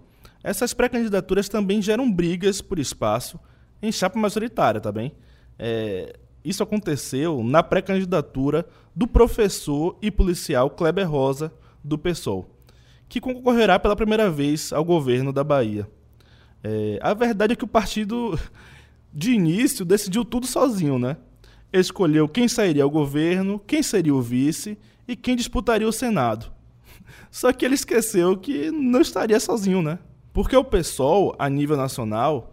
essas 0.43 0.73
pré-candidaturas 0.73 1.49
também 1.49 1.81
geram 1.81 2.09
brigas 2.11 2.61
por 2.61 2.79
espaço 2.79 3.37
em 3.83 3.91
chapa 3.91 4.17
majoritária, 4.17 4.79
tá 4.79 4.91
bem? 4.91 5.13
É, 5.59 6.15
isso 6.43 6.63
aconteceu 6.63 7.43
na 7.43 7.61
pré-candidatura 7.61 8.65
do 8.95 9.05
professor 9.05 9.97
e 10.01 10.09
policial 10.09 10.69
Kleber 10.69 11.09
Rosa, 11.09 11.53
do 11.83 11.97
PSOL, 11.97 12.49
que 13.09 13.19
concorrerá 13.19 13.77
pela 13.77 13.95
primeira 13.95 14.29
vez 14.31 14.71
ao 14.71 14.85
governo 14.85 15.33
da 15.33 15.43
Bahia. 15.43 15.87
É, 16.63 16.97
a 17.01 17.13
verdade 17.13 17.53
é 17.53 17.55
que 17.57 17.65
o 17.65 17.67
partido, 17.67 18.39
de 19.13 19.31
início, 19.31 19.83
decidiu 19.83 20.23
tudo 20.23 20.47
sozinho, 20.47 20.97
né? 20.97 21.17
Escolheu 21.73 22.29
quem 22.29 22.47
sairia 22.47 22.83
ao 22.83 22.89
governo, 22.89 23.59
quem 23.59 23.83
seria 23.83 24.15
o 24.15 24.21
vice 24.21 24.77
e 25.05 25.15
quem 25.15 25.35
disputaria 25.35 25.87
o 25.87 25.91
Senado. 25.91 26.49
Só 27.29 27.51
que 27.51 27.65
ele 27.65 27.75
esqueceu 27.75 28.37
que 28.37 28.71
não 28.71 29.01
estaria 29.01 29.39
sozinho, 29.41 29.81
né? 29.81 29.99
Porque 30.31 30.55
o 30.55 30.63
PSOL, 30.63 31.35
a 31.37 31.49
nível 31.49 31.75
nacional, 31.75 32.52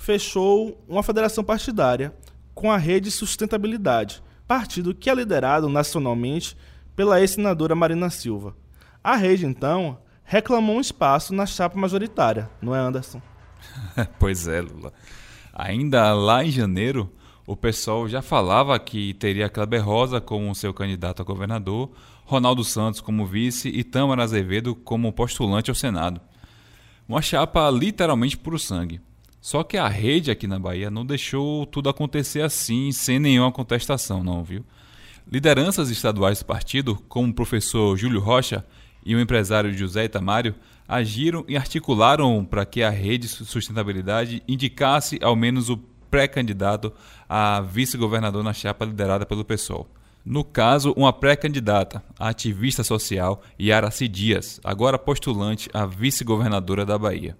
fechou 0.00 0.82
uma 0.88 1.02
federação 1.02 1.44
partidária 1.44 2.14
com 2.54 2.72
a 2.72 2.78
Rede 2.78 3.10
Sustentabilidade, 3.10 4.22
partido 4.48 4.94
que 4.94 5.10
é 5.10 5.14
liderado 5.14 5.68
nacionalmente 5.68 6.56
pela 6.96 7.20
ex-senadora 7.20 7.74
Marina 7.74 8.08
Silva. 8.08 8.56
A 9.04 9.14
rede, 9.14 9.44
então, 9.44 9.98
reclamou 10.24 10.76
um 10.76 10.80
espaço 10.80 11.34
na 11.34 11.44
chapa 11.44 11.78
majoritária, 11.78 12.48
não 12.62 12.74
é, 12.74 12.78
Anderson? 12.78 13.20
pois 14.18 14.48
é, 14.48 14.62
Lula. 14.62 14.90
Ainda 15.52 16.14
lá 16.14 16.42
em 16.42 16.50
janeiro, 16.50 17.12
o 17.46 17.54
pessoal 17.54 18.08
já 18.08 18.22
falava 18.22 18.78
que 18.78 19.12
teria 19.12 19.50
Kleber 19.50 19.84
Rosa 19.84 20.18
como 20.18 20.54
seu 20.54 20.72
candidato 20.72 21.20
a 21.20 21.26
governador, 21.26 21.90
Ronaldo 22.24 22.64
Santos 22.64 23.02
como 23.02 23.26
vice 23.26 23.68
e 23.68 23.84
Tâmara 23.84 24.24
Azevedo 24.24 24.74
como 24.74 25.12
postulante 25.12 25.70
ao 25.70 25.74
Senado. 25.74 26.22
Uma 27.06 27.20
chapa 27.20 27.68
literalmente 27.70 28.38
por 28.38 28.58
sangue. 28.58 28.98
Só 29.40 29.62
que 29.62 29.78
a 29.78 29.88
rede 29.88 30.30
aqui 30.30 30.46
na 30.46 30.58
Bahia 30.58 30.90
não 30.90 31.04
deixou 31.04 31.64
tudo 31.64 31.88
acontecer 31.88 32.42
assim, 32.42 32.92
sem 32.92 33.18
nenhuma 33.18 33.50
contestação, 33.50 34.22
não, 34.22 34.44
viu? 34.44 34.62
Lideranças 35.30 35.88
estaduais 35.90 36.40
do 36.40 36.44
partido, 36.44 36.96
como 37.08 37.28
o 37.30 37.34
professor 37.34 37.96
Júlio 37.96 38.20
Rocha 38.20 38.64
e 39.04 39.14
o 39.14 39.20
empresário 39.20 39.72
José 39.72 40.04
Itamário, 40.04 40.54
agiram 40.86 41.44
e 41.48 41.56
articularam 41.56 42.44
para 42.44 42.66
que 42.66 42.82
a 42.82 42.90
rede 42.90 43.28
sustentabilidade 43.28 44.42
indicasse 44.46 45.18
ao 45.22 45.34
menos 45.34 45.70
o 45.70 45.78
pré-candidato 46.10 46.92
a 47.28 47.60
vice-governador 47.60 48.42
na 48.42 48.52
chapa 48.52 48.84
liderada 48.84 49.24
pelo 49.24 49.44
PSOL. 49.44 49.88
No 50.22 50.44
caso, 50.44 50.92
uma 50.96 51.12
pré-candidata, 51.12 52.02
a 52.18 52.28
ativista 52.28 52.84
social 52.84 53.40
Yaraci 53.58 54.06
Dias, 54.06 54.60
agora 54.62 54.98
postulante 54.98 55.70
a 55.72 55.86
vice-governadora 55.86 56.84
da 56.84 56.98
Bahia. 56.98 57.38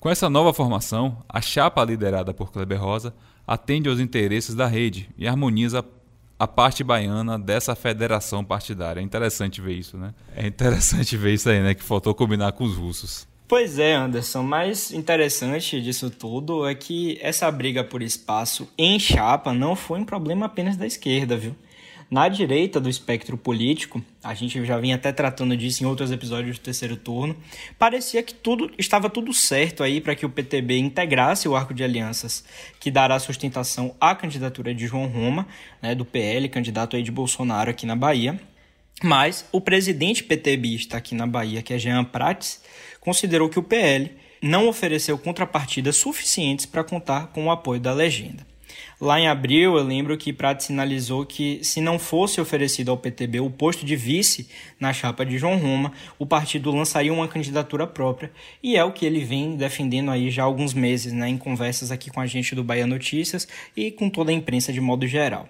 Com 0.00 0.08
essa 0.08 0.30
nova 0.30 0.54
formação, 0.54 1.24
a 1.28 1.40
chapa 1.40 1.84
liderada 1.84 2.32
por 2.32 2.52
Kleber 2.52 2.80
Rosa 2.80 3.12
atende 3.44 3.88
aos 3.88 3.98
interesses 3.98 4.54
da 4.54 4.66
rede 4.66 5.08
e 5.18 5.26
harmoniza 5.26 5.84
a 6.38 6.46
parte 6.46 6.84
baiana 6.84 7.36
dessa 7.36 7.74
federação 7.74 8.44
partidária. 8.44 9.00
É 9.00 9.02
interessante 9.02 9.60
ver 9.60 9.72
isso, 9.72 9.96
né? 9.96 10.14
É 10.36 10.46
interessante 10.46 11.16
ver 11.16 11.34
isso 11.34 11.50
aí, 11.50 11.60
né? 11.60 11.74
Que 11.74 11.82
faltou 11.82 12.14
combinar 12.14 12.52
com 12.52 12.62
os 12.62 12.76
russos. 12.76 13.26
Pois 13.48 13.78
é, 13.78 13.94
Anderson. 13.94 14.44
Mais 14.44 14.92
interessante 14.92 15.80
disso 15.82 16.10
tudo 16.10 16.64
é 16.64 16.76
que 16.76 17.18
essa 17.20 17.50
briga 17.50 17.82
por 17.82 18.00
espaço 18.00 18.68
em 18.78 19.00
chapa 19.00 19.52
não 19.52 19.74
foi 19.74 19.98
um 19.98 20.04
problema 20.04 20.46
apenas 20.46 20.76
da 20.76 20.86
esquerda, 20.86 21.36
viu? 21.36 21.56
Na 22.10 22.26
direita 22.26 22.80
do 22.80 22.88
espectro 22.88 23.36
político, 23.36 24.02
a 24.24 24.32
gente 24.32 24.64
já 24.64 24.78
vinha 24.78 24.94
até 24.94 25.12
tratando 25.12 25.54
disso 25.54 25.82
em 25.82 25.86
outros 25.86 26.10
episódios 26.10 26.58
do 26.58 26.62
terceiro 26.62 26.96
turno, 26.96 27.36
parecia 27.78 28.22
que 28.22 28.32
tudo 28.32 28.70
estava 28.78 29.10
tudo 29.10 29.34
certo 29.34 29.82
aí 29.82 30.00
para 30.00 30.14
que 30.14 30.24
o 30.24 30.30
PTB 30.30 30.78
integrasse 30.78 31.46
o 31.46 31.54
arco 31.54 31.74
de 31.74 31.84
alianças 31.84 32.42
que 32.80 32.90
dará 32.90 33.18
sustentação 33.18 33.94
à 34.00 34.14
candidatura 34.14 34.74
de 34.74 34.86
João 34.86 35.06
Roma, 35.06 35.46
né, 35.82 35.94
do 35.94 36.02
PL, 36.02 36.48
candidato 36.48 36.96
aí 36.96 37.02
de 37.02 37.10
Bolsonaro 37.10 37.68
aqui 37.68 37.84
na 37.84 37.94
Bahia. 37.94 38.40
Mas 39.02 39.44
o 39.52 39.60
presidente 39.60 40.24
PTBista 40.24 40.96
aqui 40.96 41.14
na 41.14 41.26
Bahia, 41.26 41.62
que 41.62 41.74
é 41.74 41.78
Jean 41.78 42.04
Prates, 42.04 42.62
considerou 43.00 43.50
que 43.50 43.58
o 43.58 43.62
PL 43.62 44.10
não 44.42 44.66
ofereceu 44.66 45.18
contrapartidas 45.18 45.96
suficientes 45.96 46.64
para 46.64 46.82
contar 46.82 47.26
com 47.28 47.46
o 47.46 47.50
apoio 47.50 47.80
da 47.80 47.92
legenda. 47.92 48.46
Lá 49.00 49.20
em 49.20 49.28
abril, 49.28 49.76
eu 49.76 49.84
lembro 49.84 50.16
que 50.16 50.32
Prato 50.32 50.64
sinalizou 50.64 51.24
que, 51.24 51.60
se 51.62 51.80
não 51.80 52.00
fosse 52.00 52.40
oferecido 52.40 52.90
ao 52.90 52.96
PTB 52.96 53.38
o 53.38 53.48
posto 53.48 53.86
de 53.86 53.94
vice 53.94 54.48
na 54.80 54.92
chapa 54.92 55.24
de 55.24 55.38
João 55.38 55.56
Roma, 55.56 55.92
o 56.18 56.26
partido 56.26 56.72
lançaria 56.72 57.12
uma 57.12 57.28
candidatura 57.28 57.86
própria, 57.86 58.32
e 58.60 58.76
é 58.76 58.82
o 58.82 58.90
que 58.90 59.06
ele 59.06 59.24
vem 59.24 59.54
defendendo 59.54 60.10
aí 60.10 60.32
já 60.32 60.42
há 60.42 60.46
alguns 60.46 60.74
meses, 60.74 61.12
né, 61.12 61.28
em 61.28 61.38
conversas 61.38 61.92
aqui 61.92 62.10
com 62.10 62.20
a 62.20 62.26
gente 62.26 62.56
do 62.56 62.64
Bahia 62.64 62.88
Notícias 62.88 63.46
e 63.76 63.92
com 63.92 64.10
toda 64.10 64.32
a 64.32 64.34
imprensa 64.34 64.72
de 64.72 64.80
modo 64.80 65.06
geral. 65.06 65.48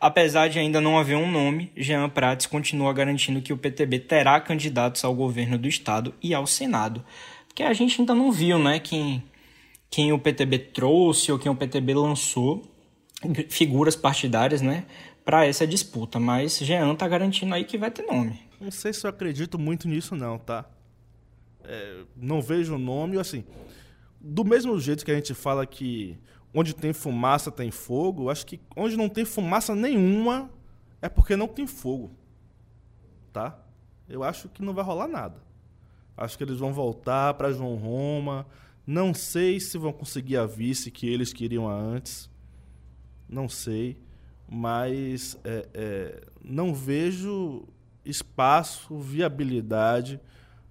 Apesar 0.00 0.46
de 0.46 0.60
ainda 0.60 0.80
não 0.80 0.96
haver 0.96 1.16
um 1.16 1.28
nome, 1.28 1.72
Jean 1.76 2.08
Prates 2.08 2.46
continua 2.46 2.92
garantindo 2.92 3.42
que 3.42 3.52
o 3.52 3.58
PTB 3.58 3.98
terá 3.98 4.40
candidatos 4.40 5.02
ao 5.02 5.12
governo 5.12 5.58
do 5.58 5.66
estado 5.66 6.14
e 6.22 6.32
ao 6.32 6.46
Senado. 6.46 7.04
Porque 7.48 7.64
a 7.64 7.72
gente 7.72 8.00
ainda 8.00 8.14
não 8.14 8.30
viu, 8.30 8.56
né, 8.56 8.78
quem 8.78 9.20
quem 9.90 10.12
o 10.12 10.18
PTB 10.18 10.58
trouxe 10.58 11.32
ou 11.32 11.38
quem 11.38 11.50
o 11.50 11.56
PTB 11.56 11.94
lançou, 11.94 12.62
figuras 13.48 13.96
partidárias, 13.96 14.60
né, 14.60 14.86
para 15.24 15.46
essa 15.46 15.66
disputa, 15.66 16.18
mas 16.18 16.58
Jean 16.58 16.94
tá 16.94 17.06
garantindo 17.06 17.54
aí 17.54 17.64
que 17.64 17.76
vai 17.76 17.90
ter 17.90 18.02
nome. 18.02 18.40
Não 18.60 18.70
sei 18.70 18.92
se 18.92 19.06
eu 19.06 19.10
acredito 19.10 19.58
muito 19.58 19.88
nisso 19.88 20.16
não, 20.16 20.38
tá? 20.38 20.64
É, 21.64 22.02
não 22.16 22.40
vejo 22.40 22.74
o 22.74 22.78
nome, 22.78 23.18
assim, 23.18 23.44
do 24.20 24.44
mesmo 24.44 24.78
jeito 24.80 25.04
que 25.04 25.10
a 25.10 25.14
gente 25.14 25.34
fala 25.34 25.66
que 25.66 26.18
onde 26.54 26.74
tem 26.74 26.92
fumaça 26.92 27.50
tem 27.50 27.70
fogo, 27.70 28.30
acho 28.30 28.46
que 28.46 28.60
onde 28.76 28.96
não 28.96 29.08
tem 29.08 29.24
fumaça 29.24 29.74
nenhuma 29.74 30.50
é 31.00 31.08
porque 31.08 31.36
não 31.36 31.46
tem 31.46 31.66
fogo, 31.66 32.10
tá? 33.32 33.58
Eu 34.08 34.22
acho 34.22 34.48
que 34.48 34.62
não 34.62 34.72
vai 34.72 34.84
rolar 34.84 35.06
nada. 35.06 35.36
Acho 36.16 36.36
que 36.36 36.42
eles 36.42 36.58
vão 36.58 36.72
voltar 36.72 37.34
para 37.34 37.52
João 37.52 37.76
Roma. 37.76 38.46
Não 38.88 39.12
sei 39.12 39.60
se 39.60 39.76
vão 39.76 39.92
conseguir 39.92 40.38
a 40.38 40.46
vice 40.46 40.90
que 40.90 41.06
eles 41.06 41.32
queriam 41.32 41.68
antes. 41.68 42.30
Não 43.28 43.48
sei 43.48 43.98
mas 44.48 45.38
é, 45.44 45.68
é, 45.74 46.20
não 46.42 46.74
vejo 46.74 47.68
espaço, 48.04 48.98
viabilidade 48.98 50.18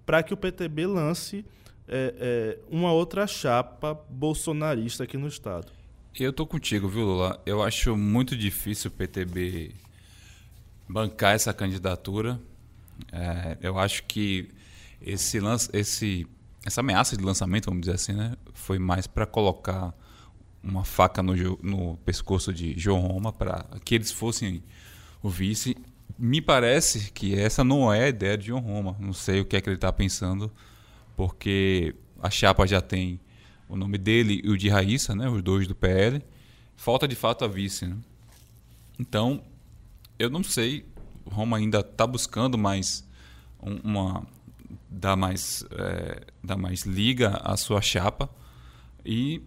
para 0.04 0.22
que 0.22 0.34
o 0.34 0.36
PTB 0.36 0.86
lance 0.86 1.44
é, 1.86 2.14
é, 2.18 2.58
uma 2.68 2.92
outra 2.92 3.26
chapa 3.26 3.94
bolsonarista 4.10 5.04
aqui 5.04 5.16
no 5.16 5.28
Estado. 5.28 5.70
Eu 6.18 6.32
tô 6.32 6.44
contigo, 6.44 6.88
viu, 6.88 7.04
Lula? 7.04 7.40
Eu 7.46 7.62
acho 7.62 7.96
muito 7.96 8.36
difícil 8.36 8.90
o 8.90 8.94
PTB 8.94 9.72
bancar 10.88 11.34
essa 11.34 11.52
candidatura. 11.54 12.40
É, 13.12 13.56
eu 13.60 13.78
acho 13.78 14.02
que 14.04 14.48
esse, 15.00 15.38
esse, 15.72 16.26
essa 16.68 16.80
ameaça 16.80 17.16
de 17.16 17.24
lançamento, 17.24 17.66
vamos 17.66 17.80
dizer 17.80 17.94
assim, 17.94 18.12
né, 18.12 18.36
foi 18.52 18.78
mais 18.78 19.06
para 19.06 19.26
colocar 19.26 19.94
uma 20.62 20.84
faca 20.84 21.22
no, 21.22 21.34
no 21.62 21.96
pescoço 22.04 22.52
de 22.52 22.78
João 22.78 23.00
Roma 23.00 23.32
para 23.32 23.64
que 23.84 23.94
eles 23.94 24.12
fossem 24.12 24.62
o 25.22 25.30
vice. 25.30 25.76
Me 26.18 26.40
parece 26.40 27.10
que 27.12 27.34
essa 27.34 27.64
não 27.64 27.92
é 27.92 28.04
a 28.04 28.08
ideia 28.08 28.36
de 28.36 28.48
João 28.48 28.60
Roma. 28.60 28.96
Não 29.00 29.12
sei 29.12 29.40
o 29.40 29.44
que 29.44 29.56
é 29.56 29.60
que 29.60 29.68
ele 29.68 29.76
está 29.76 29.92
pensando, 29.92 30.52
porque 31.16 31.94
a 32.22 32.28
chapa 32.28 32.66
já 32.66 32.80
tem 32.80 33.18
o 33.68 33.76
nome 33.76 33.96
dele 33.96 34.42
e 34.44 34.50
o 34.50 34.56
de 34.56 34.68
Raíssa, 34.68 35.14
né, 35.14 35.28
os 35.28 35.42
dois 35.42 35.66
do 35.66 35.74
PL. 35.74 36.22
Falta 36.76 37.08
de 37.08 37.16
fato 37.16 37.44
a 37.44 37.48
vice. 37.48 37.86
Né? 37.86 37.96
Então, 38.98 39.42
eu 40.18 40.28
não 40.28 40.42
sei. 40.42 40.84
Roma 41.24 41.56
ainda 41.56 41.80
está 41.80 42.06
buscando 42.06 42.58
mais 42.58 43.06
uma 43.60 44.26
dar 44.90 45.16
mais 45.16 45.64
é, 45.72 46.56
mais 46.56 46.82
liga 46.82 47.40
à 47.44 47.56
sua 47.56 47.80
chapa 47.80 48.28
e 49.04 49.42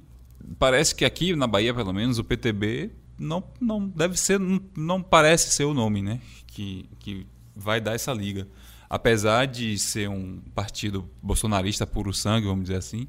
parece 0.58 0.96
que 0.96 1.06
aqui 1.06 1.36
na 1.36 1.48
Bahia, 1.48 1.74
pelo 1.74 1.94
menos, 1.94 2.18
o 2.18 2.24
PTB 2.24 2.92
não, 3.18 3.44
não 3.60 3.88
deve 3.88 4.18
ser, 4.18 4.40
não, 4.40 4.62
não 4.76 5.02
parece 5.02 5.52
ser 5.52 5.66
o 5.66 5.74
nome, 5.74 6.02
né? 6.02 6.20
Que, 6.48 6.90
que 7.00 7.28
vai 7.56 7.80
dar 7.80 7.94
essa 7.94 8.14
liga. 8.14 8.48
Apesar 8.90 9.46
de 9.46 9.78
ser 9.78 10.10
um 10.10 10.42
partido 10.54 11.10
bolsonarista 11.22 11.88
puro 11.88 12.14
sangue, 12.14 12.48
vamos 12.48 12.64
dizer 12.64 12.78
assim, 12.78 13.08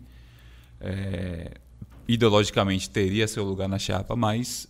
é, 0.80 1.54
ideologicamente 2.06 2.88
teria 2.88 3.26
seu 3.26 3.44
lugar 3.44 3.68
na 3.68 3.78
chapa, 3.78 4.14
mas 4.14 4.68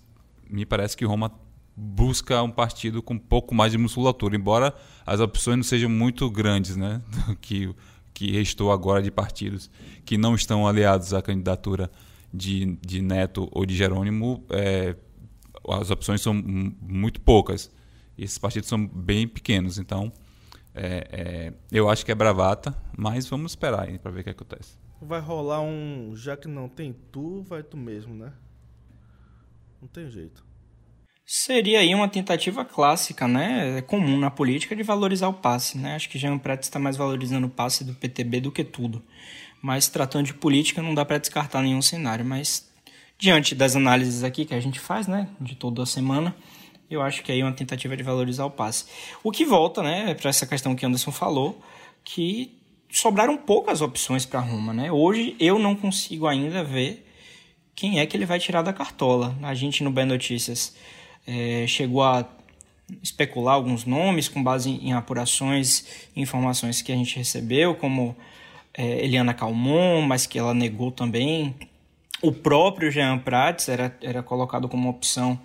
me 0.48 0.64
parece 0.64 0.96
que 0.96 1.04
Roma 1.04 1.30
busca 1.76 2.42
um 2.42 2.50
partido 2.50 3.02
com 3.02 3.14
um 3.14 3.18
pouco 3.18 3.54
mais 3.54 3.72
de 3.72 3.78
musculatura, 3.78 4.36
embora 4.36 4.74
as 5.06 5.20
opções 5.20 5.56
não 5.56 5.64
sejam 5.64 5.88
muito 5.88 6.30
grandes, 6.30 6.76
né? 6.76 7.02
que, 7.40 7.74
que 8.12 8.32
restou 8.32 8.70
agora 8.70 9.02
de 9.02 9.10
partidos 9.10 9.70
que 10.04 10.18
não 10.18 10.34
estão 10.34 10.66
aliados 10.66 11.14
à 11.14 11.22
candidatura 11.22 11.90
de, 12.32 12.78
de 12.86 13.02
Neto 13.02 13.48
ou 13.52 13.66
de 13.66 13.74
Jerônimo, 13.74 14.44
é, 14.50 14.96
as 15.68 15.90
opções 15.90 16.20
são 16.20 16.34
muito 16.34 17.20
poucas. 17.20 17.70
Esses 18.16 18.38
partidos 18.38 18.68
são 18.68 18.86
bem 18.86 19.26
pequenos. 19.26 19.78
Então, 19.78 20.12
é, 20.74 21.08
é, 21.10 21.52
eu 21.70 21.88
acho 21.88 22.04
que 22.04 22.12
é 22.12 22.14
bravata, 22.14 22.76
mas 22.96 23.26
vamos 23.28 23.52
esperar 23.52 23.86
para 23.98 24.10
ver 24.10 24.20
o 24.20 24.24
que 24.24 24.30
acontece. 24.30 24.76
Vai 25.00 25.20
rolar 25.20 25.60
um. 25.60 26.12
Já 26.14 26.36
que 26.36 26.48
não 26.48 26.68
tem 26.68 26.94
tu, 27.10 27.42
vai 27.42 27.62
tu 27.62 27.76
mesmo, 27.76 28.14
né? 28.14 28.32
Não 29.80 29.88
tem 29.88 30.08
jeito. 30.08 30.44
Seria 31.24 31.80
aí 31.80 31.94
uma 31.94 32.08
tentativa 32.08 32.64
clássica, 32.64 33.28
né? 33.28 33.78
É 33.78 33.82
comum 33.82 34.18
na 34.18 34.30
política 34.30 34.74
de 34.74 34.82
valorizar 34.82 35.28
o 35.28 35.34
passe, 35.34 35.78
né? 35.78 35.94
Acho 35.94 36.08
que 36.08 36.18
Jean 36.18 36.36
Prates 36.36 36.68
está 36.68 36.78
mais 36.78 36.96
valorizando 36.96 37.46
o 37.46 37.50
passe 37.50 37.84
do 37.84 37.94
PTB 37.94 38.40
do 38.40 38.52
que 38.52 38.64
tudo. 38.64 39.02
Mas 39.62 39.88
tratando 39.88 40.26
de 40.26 40.34
política, 40.34 40.82
não 40.82 40.94
dá 40.94 41.04
para 41.04 41.18
descartar 41.18 41.62
nenhum 41.62 41.80
cenário. 41.80 42.24
Mas 42.24 42.68
diante 43.18 43.54
das 43.54 43.76
análises 43.76 44.24
aqui 44.24 44.44
que 44.44 44.54
a 44.54 44.60
gente 44.60 44.80
faz, 44.80 45.06
né, 45.06 45.28
de 45.40 45.54
toda 45.54 45.84
a 45.84 45.86
semana, 45.86 46.34
eu 46.90 47.00
acho 47.00 47.22
que 47.22 47.30
aí 47.30 47.40
é 47.40 47.44
uma 47.44 47.52
tentativa 47.52 47.96
de 47.96 48.02
valorizar 48.02 48.44
o 48.44 48.50
passe. 48.50 48.86
O 49.22 49.30
que 49.30 49.44
volta, 49.44 49.82
né, 49.82 50.14
para 50.14 50.28
essa 50.28 50.44
questão 50.44 50.74
que 50.74 50.84
Anderson 50.84 51.12
falou, 51.12 51.62
que 52.04 52.58
sobraram 52.90 53.36
poucas 53.36 53.80
opções 53.80 54.26
para 54.26 54.40
Roma, 54.40 54.74
né? 54.74 54.90
Hoje 54.90 55.36
eu 55.38 55.58
não 55.58 55.74
consigo 55.76 56.26
ainda 56.26 56.64
ver 56.64 57.08
quem 57.74 58.00
é 58.00 58.06
que 58.06 58.16
ele 58.16 58.26
vai 58.26 58.38
tirar 58.38 58.62
da 58.62 58.72
cartola. 58.72 59.38
A 59.42 59.54
gente 59.54 59.82
no 59.82 59.90
Bem 59.90 60.04
Notícias 60.04 60.76
é, 61.26 61.66
chegou 61.66 62.02
a 62.02 62.26
especular 63.02 63.54
alguns 63.54 63.84
nomes 63.84 64.28
com 64.28 64.42
base 64.42 64.70
em 64.70 64.92
apurações 64.92 66.08
e 66.14 66.20
informações 66.20 66.82
que 66.82 66.92
a 66.92 66.96
gente 66.96 67.16
recebeu, 67.16 67.74
como 67.74 68.16
é, 68.74 69.04
Eliana 69.04 69.32
Calmon, 69.32 70.02
mas 70.02 70.26
que 70.26 70.38
ela 70.38 70.52
negou 70.52 70.90
também. 70.90 71.54
O 72.20 72.32
próprio 72.32 72.90
Jean 72.90 73.18
Prates 73.18 73.68
era, 73.68 73.96
era 74.02 74.22
colocado 74.22 74.68
como 74.68 74.88
opção 74.88 75.38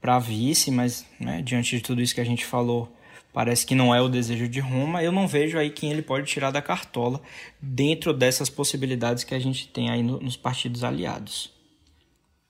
para 0.00 0.18
vice, 0.18 0.70
mas 0.70 1.06
né, 1.18 1.40
diante 1.42 1.76
de 1.76 1.82
tudo 1.82 2.02
isso 2.02 2.14
que 2.14 2.20
a 2.20 2.26
gente 2.26 2.44
falou, 2.44 2.92
parece 3.32 3.64
que 3.66 3.74
não 3.74 3.94
é 3.94 4.00
o 4.00 4.08
desejo 4.08 4.46
de 4.48 4.60
Roma. 4.60 5.02
Eu 5.02 5.10
não 5.10 5.26
vejo 5.26 5.58
aí 5.58 5.70
quem 5.70 5.90
ele 5.90 6.02
pode 6.02 6.26
tirar 6.26 6.50
da 6.50 6.60
cartola 6.60 7.20
dentro 7.60 8.12
dessas 8.12 8.50
possibilidades 8.50 9.24
que 9.24 9.34
a 9.34 9.38
gente 9.38 9.66
tem 9.66 9.90
aí 9.90 10.02
no, 10.02 10.20
nos 10.20 10.36
partidos 10.36 10.84
aliados. 10.84 11.53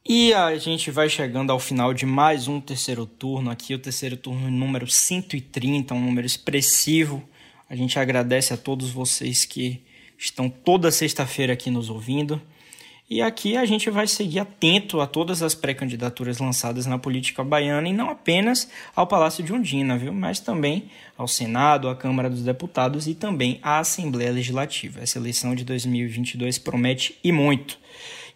E 0.06 0.34
a 0.34 0.54
gente 0.58 0.90
vai 0.90 1.08
chegando 1.08 1.50
ao 1.50 1.58
final 1.58 1.94
de 1.94 2.04
mais 2.04 2.46
um 2.46 2.60
terceiro 2.60 3.06
turno 3.06 3.50
aqui, 3.50 3.72
o 3.72 3.78
terceiro 3.78 4.18
turno 4.18 4.50
número 4.50 4.86
130, 4.86 5.94
um 5.94 6.00
número 6.00 6.26
expressivo. 6.26 7.26
A 7.70 7.74
gente 7.74 7.98
agradece 7.98 8.52
a 8.52 8.56
todos 8.58 8.90
vocês 8.90 9.46
que 9.46 9.82
estão 10.18 10.50
toda 10.50 10.90
sexta-feira 10.90 11.54
aqui 11.54 11.70
nos 11.70 11.88
ouvindo. 11.88 12.38
E 13.08 13.22
aqui 13.22 13.56
a 13.56 13.64
gente 13.64 13.88
vai 13.88 14.06
seguir 14.06 14.40
atento 14.40 15.00
a 15.00 15.06
todas 15.06 15.42
as 15.42 15.54
pré-candidaturas 15.54 16.38
lançadas 16.38 16.84
na 16.84 16.98
política 16.98 17.42
baiana 17.42 17.88
e 17.88 17.92
não 17.94 18.10
apenas 18.10 18.68
ao 18.94 19.06
Palácio 19.06 19.42
de 19.42 19.54
Undina, 19.54 19.96
viu? 19.96 20.12
mas 20.12 20.38
também 20.38 20.90
ao 21.16 21.26
Senado, 21.26 21.88
à 21.88 21.96
Câmara 21.96 22.28
dos 22.28 22.42
Deputados 22.42 23.06
e 23.06 23.14
também 23.14 23.58
à 23.62 23.78
Assembleia 23.78 24.32
Legislativa. 24.32 25.00
Essa 25.00 25.18
eleição 25.18 25.54
de 25.54 25.64
2022 25.64 26.58
promete 26.58 27.18
e 27.24 27.32
muito. 27.32 27.78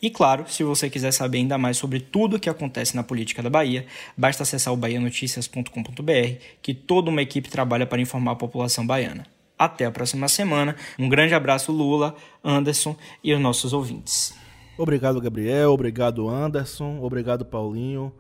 E 0.01 0.11
claro, 0.11 0.45
se 0.49 0.63
você 0.63 0.89
quiser 0.89 1.11
saber 1.13 1.39
ainda 1.39 1.59
mais 1.59 1.77
sobre 1.77 1.99
tudo 1.99 2.37
o 2.37 2.41
que 2.41 2.49
acontece 2.49 2.95
na 2.95 3.03
política 3.03 3.43
da 3.43 3.51
Bahia, 3.51 3.85
basta 4.17 4.45
acessar 4.45 4.73
o 4.73 4.77
baianoticias.com.br, 4.77 6.43
que 6.63 6.73
toda 6.73 7.11
uma 7.11 7.21
equipe 7.21 7.49
trabalha 7.49 7.87
para 7.87 8.01
informar 8.01 8.33
a 8.33 8.37
população 8.37 8.87
baiana. 8.87 9.27
Até 9.59 9.87
a 9.87 9.91
próxima 9.91 10.29
semana. 10.29 10.77
Um 10.97 11.09
grande 11.09 11.35
abraço, 11.35 11.73
Lula, 11.73 12.15
Anderson 12.45 12.95
e 13.25 13.35
os 13.35 13.41
nossos 13.41 13.73
ouvintes. 13.73 14.33
Obrigado, 14.77 15.21
Gabriel. 15.21 15.73
Obrigado, 15.73 16.29
Anderson. 16.29 17.01
Obrigado, 17.03 17.45
Paulinho. 17.45 18.13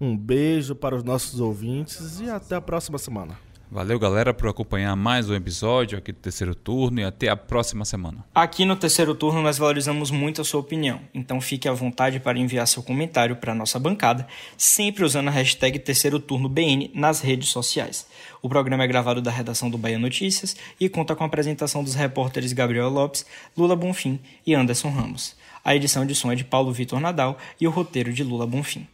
Um 0.00 0.16
beijo 0.16 0.76
para 0.76 0.94
os 0.94 1.02
nossos 1.02 1.40
ouvintes 1.40 2.20
e 2.20 2.30
até 2.30 2.54
a 2.54 2.60
próxima 2.60 2.98
semana. 2.98 3.45
Valeu, 3.68 3.98
galera, 3.98 4.32
por 4.32 4.48
acompanhar 4.48 4.94
mais 4.94 5.28
um 5.28 5.34
episódio 5.34 5.98
aqui 5.98 6.12
do 6.12 6.18
terceiro 6.18 6.54
turno 6.54 7.00
e 7.00 7.04
até 7.04 7.28
a 7.28 7.36
próxima 7.36 7.84
semana. 7.84 8.24
Aqui 8.32 8.64
no 8.64 8.76
terceiro 8.76 9.12
turno 9.12 9.42
nós 9.42 9.58
valorizamos 9.58 10.08
muito 10.08 10.40
a 10.40 10.44
sua 10.44 10.60
opinião, 10.60 11.00
então 11.12 11.40
fique 11.40 11.68
à 11.68 11.72
vontade 11.72 12.20
para 12.20 12.38
enviar 12.38 12.66
seu 12.68 12.80
comentário 12.80 13.34
para 13.34 13.50
a 13.50 13.54
nossa 13.54 13.78
bancada, 13.80 14.26
sempre 14.56 15.04
usando 15.04 15.28
a 15.28 15.32
hashtag 15.32 15.80
terceiro 15.80 16.20
turno 16.20 16.48
BN 16.48 16.92
nas 16.94 17.20
redes 17.20 17.48
sociais. 17.48 18.06
O 18.40 18.48
programa 18.48 18.84
é 18.84 18.86
gravado 18.86 19.20
da 19.20 19.32
redação 19.32 19.68
do 19.68 19.76
Bahia 19.76 19.98
Notícias 19.98 20.56
e 20.78 20.88
conta 20.88 21.16
com 21.16 21.24
a 21.24 21.26
apresentação 21.26 21.82
dos 21.82 21.96
repórteres 21.96 22.52
Gabriel 22.52 22.88
Lopes, 22.88 23.26
Lula 23.56 23.74
Bonfim 23.74 24.20
e 24.46 24.54
Anderson 24.54 24.90
Ramos. 24.90 25.34
A 25.64 25.74
edição 25.74 26.06
de 26.06 26.14
som 26.14 26.30
é 26.30 26.36
de 26.36 26.44
Paulo 26.44 26.72
Vitor 26.72 27.00
Nadal 27.00 27.36
e 27.60 27.66
o 27.66 27.70
roteiro 27.70 28.12
de 28.12 28.22
Lula 28.22 28.46
Bonfim. 28.46 28.86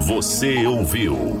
Você 0.00 0.66
ouviu 0.66 1.40